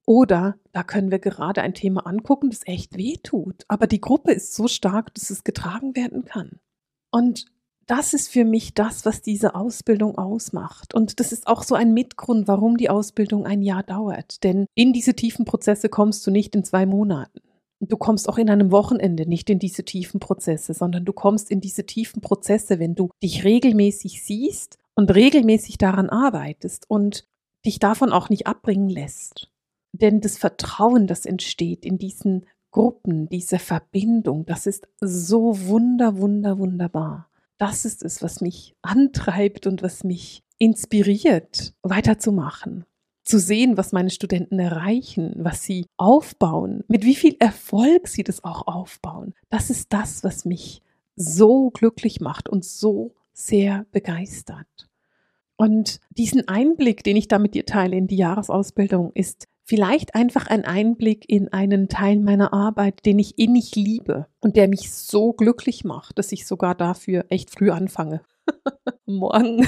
Oder 0.06 0.56
da 0.72 0.82
können 0.84 1.10
wir 1.10 1.18
gerade 1.18 1.62
ein 1.62 1.74
Thema 1.74 2.06
angucken, 2.06 2.50
das 2.50 2.60
echt 2.66 2.96
weh 2.96 3.16
tut, 3.22 3.64
aber 3.68 3.86
die 3.86 4.00
Gruppe 4.00 4.32
ist 4.32 4.54
so 4.54 4.68
stark, 4.68 5.14
dass 5.14 5.30
es 5.30 5.42
getragen 5.42 5.96
werden 5.96 6.24
kann. 6.24 6.60
Und 7.10 7.46
das 7.86 8.14
ist 8.14 8.28
für 8.28 8.44
mich 8.44 8.74
das, 8.74 9.04
was 9.04 9.22
diese 9.22 9.54
Ausbildung 9.54 10.16
ausmacht. 10.16 10.94
Und 10.94 11.20
das 11.20 11.32
ist 11.32 11.46
auch 11.46 11.62
so 11.62 11.74
ein 11.74 11.92
Mitgrund, 11.94 12.48
warum 12.48 12.76
die 12.76 12.90
Ausbildung 12.90 13.46
ein 13.46 13.62
Jahr 13.62 13.82
dauert. 13.82 14.42
Denn 14.44 14.66
in 14.74 14.92
diese 14.92 15.14
tiefen 15.14 15.44
Prozesse 15.44 15.88
kommst 15.88 16.26
du 16.26 16.30
nicht 16.30 16.54
in 16.54 16.64
zwei 16.64 16.86
Monaten. 16.86 17.40
Du 17.80 17.96
kommst 17.96 18.28
auch 18.28 18.38
in 18.38 18.48
einem 18.48 18.70
Wochenende 18.70 19.28
nicht 19.28 19.50
in 19.50 19.58
diese 19.58 19.84
tiefen 19.84 20.20
Prozesse, 20.20 20.74
sondern 20.74 21.04
du 21.04 21.12
kommst 21.12 21.50
in 21.50 21.60
diese 21.60 21.84
tiefen 21.84 22.22
Prozesse, 22.22 22.78
wenn 22.78 22.94
du 22.94 23.10
dich 23.22 23.44
regelmäßig 23.44 24.22
siehst 24.22 24.78
und 24.94 25.14
regelmäßig 25.14 25.76
daran 25.76 26.08
arbeitest 26.08 26.88
und 26.88 27.26
dich 27.66 27.78
davon 27.78 28.12
auch 28.12 28.30
nicht 28.30 28.46
abbringen 28.46 28.88
lässt. 28.88 29.50
Denn 29.92 30.20
das 30.20 30.38
Vertrauen, 30.38 31.06
das 31.06 31.26
entsteht 31.26 31.84
in 31.84 31.98
diesen 31.98 32.46
Gruppen, 32.70 33.28
diese 33.28 33.58
Verbindung, 33.58 34.46
das 34.46 34.66
ist 34.66 34.88
so 35.00 35.66
wunder, 35.66 36.18
wunder, 36.18 36.58
wunderbar. 36.58 37.28
Das 37.58 37.84
ist 37.84 38.02
es, 38.02 38.22
was 38.22 38.40
mich 38.40 38.74
antreibt 38.82 39.66
und 39.66 39.82
was 39.82 40.04
mich 40.04 40.42
inspiriert, 40.58 41.74
weiterzumachen. 41.82 42.84
Zu 43.22 43.38
sehen, 43.38 43.76
was 43.76 43.92
meine 43.92 44.10
Studenten 44.10 44.58
erreichen, 44.58 45.32
was 45.38 45.62
sie 45.62 45.86
aufbauen, 45.96 46.84
mit 46.88 47.04
wie 47.04 47.14
viel 47.14 47.36
Erfolg 47.38 48.08
sie 48.08 48.22
das 48.22 48.44
auch 48.44 48.66
aufbauen. 48.66 49.34
Das 49.48 49.70
ist 49.70 49.92
das, 49.92 50.24
was 50.24 50.44
mich 50.44 50.82
so 51.16 51.70
glücklich 51.70 52.20
macht 52.20 52.48
und 52.48 52.64
so 52.64 53.14
sehr 53.32 53.86
begeistert. 53.92 54.88
Und 55.56 56.00
diesen 56.10 56.48
Einblick, 56.48 57.04
den 57.04 57.16
ich 57.16 57.28
da 57.28 57.38
mit 57.38 57.54
dir 57.54 57.64
teile 57.64 57.96
in 57.96 58.08
die 58.08 58.16
Jahresausbildung, 58.16 59.12
ist 59.14 59.46
vielleicht 59.64 60.14
einfach 60.14 60.46
ein 60.46 60.64
Einblick 60.64 61.28
in 61.28 61.52
einen 61.52 61.88
Teil 61.88 62.20
meiner 62.20 62.52
Arbeit, 62.52 63.04
den 63.06 63.18
ich 63.18 63.38
innig 63.38 63.74
liebe 63.74 64.26
und 64.40 64.56
der 64.56 64.68
mich 64.68 64.92
so 64.92 65.32
glücklich 65.32 65.84
macht, 65.84 66.18
dass 66.18 66.32
ich 66.32 66.46
sogar 66.46 66.74
dafür 66.74 67.24
echt 67.30 67.50
früh 67.50 67.70
anfange. 67.70 68.20
Morgen. 69.06 69.66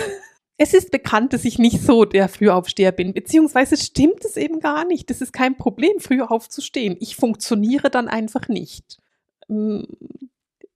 Es 0.58 0.72
ist 0.72 0.90
bekannt, 0.90 1.32
dass 1.32 1.44
ich 1.44 1.58
nicht 1.58 1.82
so 1.82 2.04
der 2.04 2.28
Frühaufsteher 2.28 2.92
bin, 2.92 3.12
beziehungsweise 3.12 3.76
stimmt 3.76 4.24
es 4.24 4.36
eben 4.36 4.60
gar 4.60 4.86
nicht. 4.86 5.10
Das 5.10 5.20
ist 5.20 5.32
kein 5.32 5.56
Problem, 5.56 5.98
früh 5.98 6.22
aufzustehen. 6.22 6.96
Ich 7.00 7.16
funktioniere 7.16 7.90
dann 7.90 8.08
einfach 8.08 8.48
nicht. 8.48 8.98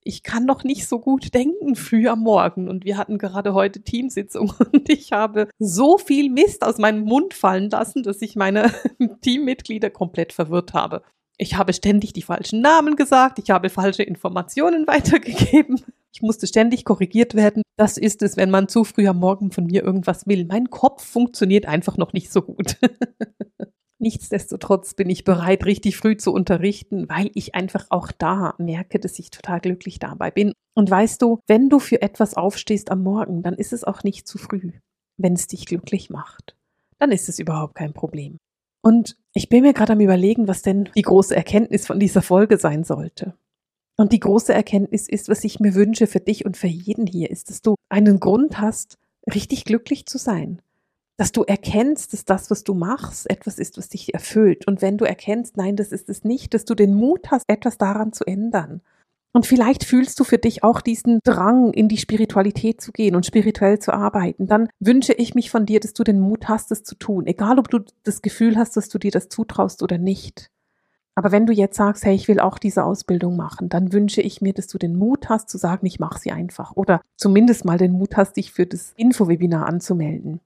Ich 0.03 0.23
kann 0.23 0.45
noch 0.45 0.63
nicht 0.63 0.87
so 0.87 0.99
gut 0.99 1.33
denken 1.33 1.75
früh 1.75 2.07
am 2.07 2.21
Morgen. 2.21 2.67
Und 2.67 2.85
wir 2.85 2.97
hatten 2.97 3.17
gerade 3.17 3.53
heute 3.53 3.81
Teamsitzung 3.81 4.53
und 4.73 4.89
ich 4.89 5.11
habe 5.11 5.47
so 5.59 5.97
viel 5.97 6.29
Mist 6.29 6.63
aus 6.63 6.77
meinem 6.77 7.03
Mund 7.03 7.33
fallen 7.33 7.69
lassen, 7.69 8.03
dass 8.03 8.21
ich 8.21 8.35
meine 8.35 8.71
Teammitglieder 9.21 9.89
komplett 9.89 10.33
verwirrt 10.33 10.73
habe. 10.73 11.03
Ich 11.37 11.55
habe 11.57 11.73
ständig 11.73 12.13
die 12.13 12.21
falschen 12.21 12.61
Namen 12.61 12.95
gesagt, 12.95 13.39
ich 13.39 13.49
habe 13.49 13.69
falsche 13.69 14.03
Informationen 14.03 14.85
weitergegeben. 14.87 15.81
Ich 16.13 16.21
musste 16.21 16.45
ständig 16.45 16.83
korrigiert 16.83 17.35
werden. 17.35 17.63
Das 17.77 17.97
ist 17.97 18.21
es, 18.21 18.37
wenn 18.37 18.51
man 18.51 18.67
zu 18.67 18.83
früh 18.83 19.07
am 19.07 19.17
Morgen 19.17 19.51
von 19.51 19.65
mir 19.65 19.83
irgendwas 19.83 20.27
will. 20.27 20.45
Mein 20.45 20.69
Kopf 20.69 21.03
funktioniert 21.05 21.65
einfach 21.65 21.97
noch 21.97 22.13
nicht 22.13 22.31
so 22.31 22.41
gut. 22.41 22.77
Nichtsdestotrotz 24.01 24.95
bin 24.95 25.11
ich 25.11 25.25
bereit, 25.25 25.63
richtig 25.65 25.95
früh 25.95 26.17
zu 26.17 26.33
unterrichten, 26.33 27.07
weil 27.07 27.29
ich 27.35 27.53
einfach 27.53 27.85
auch 27.91 28.11
da 28.11 28.55
merke, 28.57 28.99
dass 28.99 29.19
ich 29.19 29.29
total 29.29 29.59
glücklich 29.59 29.99
dabei 29.99 30.31
bin. 30.31 30.53
Und 30.73 30.89
weißt 30.89 31.21
du, 31.21 31.39
wenn 31.45 31.69
du 31.69 31.77
für 31.77 32.01
etwas 32.01 32.33
aufstehst 32.33 32.89
am 32.89 33.03
Morgen, 33.03 33.43
dann 33.43 33.53
ist 33.53 33.73
es 33.73 33.83
auch 33.83 34.03
nicht 34.03 34.27
zu 34.27 34.39
früh, 34.39 34.71
wenn 35.17 35.33
es 35.33 35.45
dich 35.45 35.67
glücklich 35.67 36.09
macht. 36.09 36.55
Dann 36.97 37.11
ist 37.11 37.29
es 37.29 37.37
überhaupt 37.37 37.75
kein 37.75 37.93
Problem. 37.93 38.37
Und 38.81 39.17
ich 39.35 39.49
bin 39.49 39.61
mir 39.61 39.73
gerade 39.73 39.93
am 39.93 39.99
Überlegen, 39.99 40.47
was 40.47 40.63
denn 40.63 40.89
die 40.95 41.03
große 41.03 41.35
Erkenntnis 41.35 41.85
von 41.85 41.99
dieser 41.99 42.23
Folge 42.23 42.57
sein 42.57 42.83
sollte. 42.83 43.35
Und 43.97 44.13
die 44.13 44.19
große 44.19 44.51
Erkenntnis 44.51 45.07
ist, 45.07 45.29
was 45.29 45.43
ich 45.43 45.59
mir 45.59 45.75
wünsche 45.75 46.07
für 46.07 46.21
dich 46.21 46.43
und 46.43 46.57
für 46.57 46.65
jeden 46.65 47.05
hier, 47.05 47.29
ist, 47.29 47.51
dass 47.51 47.61
du 47.61 47.75
einen 47.87 48.19
Grund 48.19 48.59
hast, 48.59 48.97
richtig 49.31 49.63
glücklich 49.65 50.07
zu 50.07 50.17
sein 50.17 50.59
dass 51.21 51.31
du 51.31 51.43
erkennst, 51.43 52.13
dass 52.13 52.25
das, 52.25 52.49
was 52.49 52.63
du 52.63 52.73
machst, 52.73 53.29
etwas 53.29 53.59
ist, 53.59 53.77
was 53.77 53.89
dich 53.89 54.11
erfüllt. 54.11 54.65
Und 54.65 54.81
wenn 54.81 54.97
du 54.97 55.05
erkennst, 55.05 55.55
nein, 55.55 55.75
das 55.75 55.91
ist 55.91 56.09
es 56.09 56.23
nicht, 56.23 56.55
dass 56.55 56.65
du 56.65 56.73
den 56.73 56.95
Mut 56.95 57.29
hast, 57.29 57.43
etwas 57.47 57.77
daran 57.77 58.11
zu 58.11 58.25
ändern. 58.25 58.81
Und 59.31 59.45
vielleicht 59.45 59.83
fühlst 59.83 60.19
du 60.19 60.23
für 60.23 60.39
dich 60.39 60.63
auch 60.63 60.81
diesen 60.81 61.19
Drang, 61.23 61.73
in 61.73 61.89
die 61.89 61.99
Spiritualität 61.99 62.81
zu 62.81 62.91
gehen 62.91 63.15
und 63.15 63.27
spirituell 63.27 63.77
zu 63.77 63.93
arbeiten. 63.93 64.47
Dann 64.47 64.67
wünsche 64.79 65.13
ich 65.13 65.35
mich 65.35 65.51
von 65.51 65.67
dir, 65.67 65.79
dass 65.79 65.93
du 65.93 66.03
den 66.03 66.19
Mut 66.19 66.49
hast, 66.49 66.71
es 66.71 66.81
zu 66.81 66.95
tun. 66.95 67.27
Egal, 67.27 67.59
ob 67.59 67.69
du 67.69 67.81
das 68.01 68.23
Gefühl 68.23 68.57
hast, 68.57 68.75
dass 68.75 68.89
du 68.89 68.97
dir 68.97 69.11
das 69.11 69.29
zutraust 69.29 69.83
oder 69.83 69.99
nicht. 69.99 70.49
Aber 71.13 71.31
wenn 71.31 71.45
du 71.45 71.53
jetzt 71.53 71.77
sagst, 71.77 72.03
hey, 72.03 72.15
ich 72.15 72.29
will 72.29 72.39
auch 72.39 72.57
diese 72.57 72.83
Ausbildung 72.83 73.35
machen, 73.37 73.69
dann 73.69 73.93
wünsche 73.93 74.23
ich 74.23 74.41
mir, 74.41 74.53
dass 74.53 74.65
du 74.65 74.79
den 74.79 74.95
Mut 74.95 75.29
hast 75.29 75.51
zu 75.51 75.59
sagen, 75.59 75.85
ich 75.85 75.99
mache 75.99 76.17
sie 76.17 76.31
einfach. 76.31 76.75
Oder 76.75 76.99
zumindest 77.15 77.63
mal 77.63 77.77
den 77.77 77.91
Mut 77.91 78.17
hast, 78.17 78.37
dich 78.37 78.51
für 78.51 78.65
das 78.65 78.93
Infowebinar 78.97 79.67
anzumelden 79.67 80.39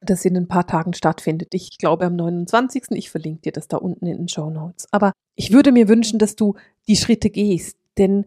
das 0.00 0.24
in 0.24 0.36
ein 0.36 0.48
paar 0.48 0.66
Tagen 0.66 0.94
stattfindet. 0.94 1.54
Ich 1.54 1.78
glaube 1.78 2.06
am 2.06 2.16
29. 2.16 2.84
Ich 2.92 3.10
verlinke 3.10 3.42
dir 3.42 3.52
das 3.52 3.68
da 3.68 3.76
unten 3.78 4.06
in 4.06 4.16
den 4.16 4.28
Show 4.28 4.50
Notes. 4.50 4.86
Aber 4.92 5.12
ich 5.34 5.52
würde 5.52 5.72
mir 5.72 5.88
wünschen, 5.88 6.18
dass 6.18 6.36
du 6.36 6.54
die 6.86 6.96
Schritte 6.96 7.30
gehst, 7.30 7.76
denn 7.96 8.24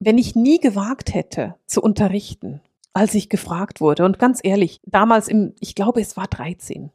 wenn 0.00 0.18
ich 0.18 0.34
nie 0.34 0.58
gewagt 0.58 1.14
hätte 1.14 1.54
zu 1.66 1.80
unterrichten, 1.80 2.60
als 2.92 3.14
ich 3.14 3.28
gefragt 3.28 3.80
wurde, 3.80 4.04
und 4.04 4.18
ganz 4.18 4.40
ehrlich, 4.42 4.80
damals 4.84 5.28
im, 5.28 5.54
ich 5.60 5.74
glaube, 5.74 6.00
es 6.00 6.16
war 6.16 6.26
13. 6.26 6.90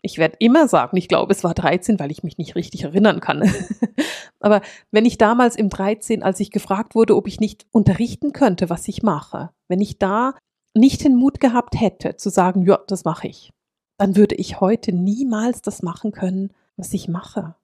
Ich 0.00 0.18
werde 0.18 0.36
immer 0.40 0.66
sagen, 0.66 0.96
ich 0.96 1.08
glaube, 1.08 1.32
es 1.32 1.44
war 1.44 1.54
13, 1.54 2.00
weil 2.00 2.10
ich 2.10 2.22
mich 2.22 2.38
nicht 2.38 2.56
richtig 2.56 2.84
erinnern 2.84 3.20
kann. 3.20 3.48
Aber 4.40 4.60
wenn 4.90 5.04
ich 5.04 5.18
damals 5.18 5.56
im 5.56 5.68
13, 5.68 6.22
als 6.22 6.40
ich 6.40 6.50
gefragt 6.50 6.94
wurde, 6.94 7.16
ob 7.16 7.28
ich 7.28 7.38
nicht 7.38 7.66
unterrichten 7.70 8.32
könnte, 8.32 8.70
was 8.70 8.88
ich 8.88 9.02
mache, 9.02 9.50
wenn 9.68 9.80
ich 9.80 9.98
da 9.98 10.34
nicht 10.74 11.04
den 11.04 11.16
Mut 11.16 11.40
gehabt 11.40 11.78
hätte, 11.78 12.16
zu 12.16 12.30
sagen, 12.30 12.62
ja, 12.66 12.78
das 12.86 13.04
mache 13.04 13.28
ich, 13.28 13.52
dann 13.98 14.16
würde 14.16 14.34
ich 14.34 14.60
heute 14.60 14.92
niemals 14.92 15.62
das 15.62 15.82
machen 15.82 16.12
können, 16.12 16.52
was 16.76 16.92
ich 16.92 17.08
mache. 17.08 17.54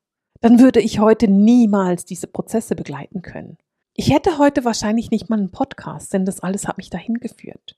Dann 0.40 0.60
würde 0.60 0.80
ich 0.80 1.00
heute 1.00 1.28
niemals 1.28 2.04
diese 2.04 2.26
Prozesse 2.28 2.76
begleiten 2.76 3.22
können. 3.22 3.58
Ich 3.94 4.12
hätte 4.12 4.38
heute 4.38 4.64
wahrscheinlich 4.64 5.10
nicht 5.10 5.28
mal 5.28 5.38
einen 5.38 5.50
Podcast, 5.50 6.12
denn 6.12 6.24
das 6.24 6.40
alles 6.40 6.68
hat 6.68 6.78
mich 6.78 6.90
dahin 6.90 7.14
geführt. 7.14 7.76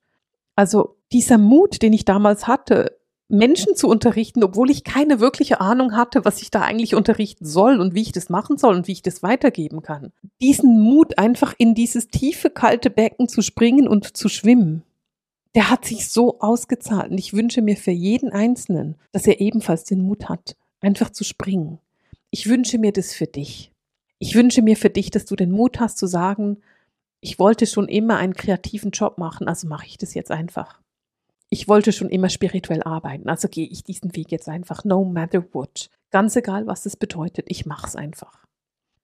Also 0.56 0.96
dieser 1.12 1.38
Mut, 1.38 1.80
den 1.80 1.94
ich 1.94 2.04
damals 2.04 2.46
hatte, 2.46 2.98
Menschen 3.28 3.76
zu 3.76 3.88
unterrichten, 3.88 4.42
obwohl 4.42 4.70
ich 4.70 4.84
keine 4.84 5.20
wirkliche 5.20 5.60
Ahnung 5.60 5.96
hatte, 5.96 6.24
was 6.24 6.42
ich 6.42 6.50
da 6.50 6.62
eigentlich 6.62 6.94
unterrichten 6.94 7.46
soll 7.46 7.80
und 7.80 7.94
wie 7.94 8.02
ich 8.02 8.12
das 8.12 8.28
machen 8.28 8.58
soll 8.58 8.74
und 8.74 8.88
wie 8.88 8.92
ich 8.92 9.02
das 9.02 9.22
weitergeben 9.22 9.82
kann. 9.82 10.12
Diesen 10.42 10.80
Mut, 10.80 11.16
einfach 11.16 11.54
in 11.56 11.74
dieses 11.74 12.08
tiefe, 12.08 12.50
kalte 12.50 12.90
Becken 12.90 13.28
zu 13.28 13.40
springen 13.40 13.88
und 13.88 14.16
zu 14.16 14.28
schwimmen, 14.28 14.82
der 15.54 15.70
hat 15.70 15.84
sich 15.84 16.08
so 16.08 16.40
ausgezahlt. 16.40 17.10
Und 17.10 17.18
ich 17.18 17.32
wünsche 17.32 17.62
mir 17.62 17.76
für 17.76 17.90
jeden 17.90 18.32
Einzelnen, 18.32 18.96
dass 19.12 19.26
er 19.26 19.40
ebenfalls 19.40 19.84
den 19.84 20.00
Mut 20.00 20.28
hat, 20.28 20.56
einfach 20.80 21.10
zu 21.10 21.24
springen. 21.24 21.78
Ich 22.30 22.48
wünsche 22.48 22.78
mir 22.78 22.92
das 22.92 23.12
für 23.12 23.26
dich. 23.26 23.72
Ich 24.18 24.34
wünsche 24.34 24.62
mir 24.62 24.76
für 24.76 24.90
dich, 24.90 25.10
dass 25.10 25.24
du 25.24 25.34
den 25.34 25.50
Mut 25.50 25.80
hast 25.80 25.98
zu 25.98 26.06
sagen, 26.06 26.58
ich 27.20 27.38
wollte 27.38 27.66
schon 27.66 27.88
immer 27.88 28.16
einen 28.16 28.34
kreativen 28.34 28.90
Job 28.92 29.18
machen, 29.18 29.48
also 29.48 29.66
mache 29.66 29.86
ich 29.86 29.98
das 29.98 30.14
jetzt 30.14 30.30
einfach. 30.30 30.80
Ich 31.48 31.68
wollte 31.68 31.92
schon 31.92 32.08
immer 32.08 32.28
spirituell 32.28 32.82
arbeiten, 32.82 33.28
also 33.28 33.48
gehe 33.48 33.66
ich 33.66 33.82
diesen 33.82 34.14
Weg 34.14 34.30
jetzt 34.30 34.48
einfach, 34.48 34.84
no 34.84 35.04
matter 35.04 35.44
what. 35.52 35.90
Ganz 36.10 36.36
egal, 36.36 36.66
was 36.66 36.86
es 36.86 36.96
bedeutet, 36.96 37.46
ich 37.48 37.66
mache 37.66 37.86
es 37.86 37.96
einfach. 37.96 38.46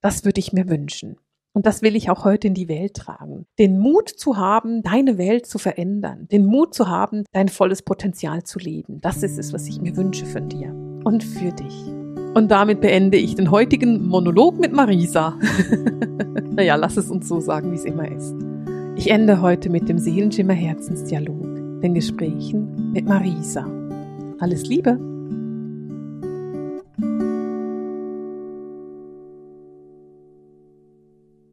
Das 0.01 0.25
würde 0.25 0.39
ich 0.39 0.53
mir 0.53 0.69
wünschen. 0.69 1.19
Und 1.57 1.65
das 1.65 1.81
will 1.81 1.97
ich 1.97 2.11
auch 2.11 2.27
heute 2.27 2.49
in 2.49 2.53
die 2.53 2.69
Welt 2.69 2.93
tragen. 2.93 3.47
Den 3.59 3.79
Mut 3.79 4.11
zu 4.11 4.37
haben, 4.37 4.83
deine 4.83 5.17
Welt 5.17 5.47
zu 5.47 5.57
verändern. 5.57 6.29
Den 6.31 6.45
Mut 6.45 6.75
zu 6.75 6.91
haben, 6.91 7.25
dein 7.33 7.49
volles 7.49 7.81
Potenzial 7.81 8.43
zu 8.43 8.59
leben. 8.59 9.01
Das 9.01 9.23
ist 9.23 9.39
es, 9.39 9.55
was 9.55 9.67
ich 9.67 9.81
mir 9.81 9.97
wünsche 9.97 10.27
von 10.27 10.51
dir 10.51 10.75
und 11.05 11.25
für 11.25 11.53
dich. 11.53 11.75
Und 12.35 12.51
damit 12.51 12.83
beende 12.83 13.17
ich 13.17 13.37
den 13.37 13.51
heutigen 13.51 14.07
Monolog 14.07 14.61
mit 14.61 14.75
Marisa. 14.75 15.39
naja, 16.51 16.75
lass 16.75 16.99
es 16.99 17.11
uns 17.11 17.27
so 17.27 17.41
sagen, 17.41 17.73
wie 17.73 17.77
es 17.77 17.87
immer 17.87 18.07
ist. 18.07 18.35
Ich 18.97 19.11
ende 19.11 19.41
heute 19.41 19.71
mit 19.71 19.89
dem 19.89 19.97
Seelenschimmer 19.97 20.53
Herzensdialog, 20.53 21.81
den 21.81 21.95
Gesprächen 21.95 22.93
mit 22.93 23.07
Marisa. 23.07 23.67
Alles 24.41 24.67
Liebe! 24.67 25.16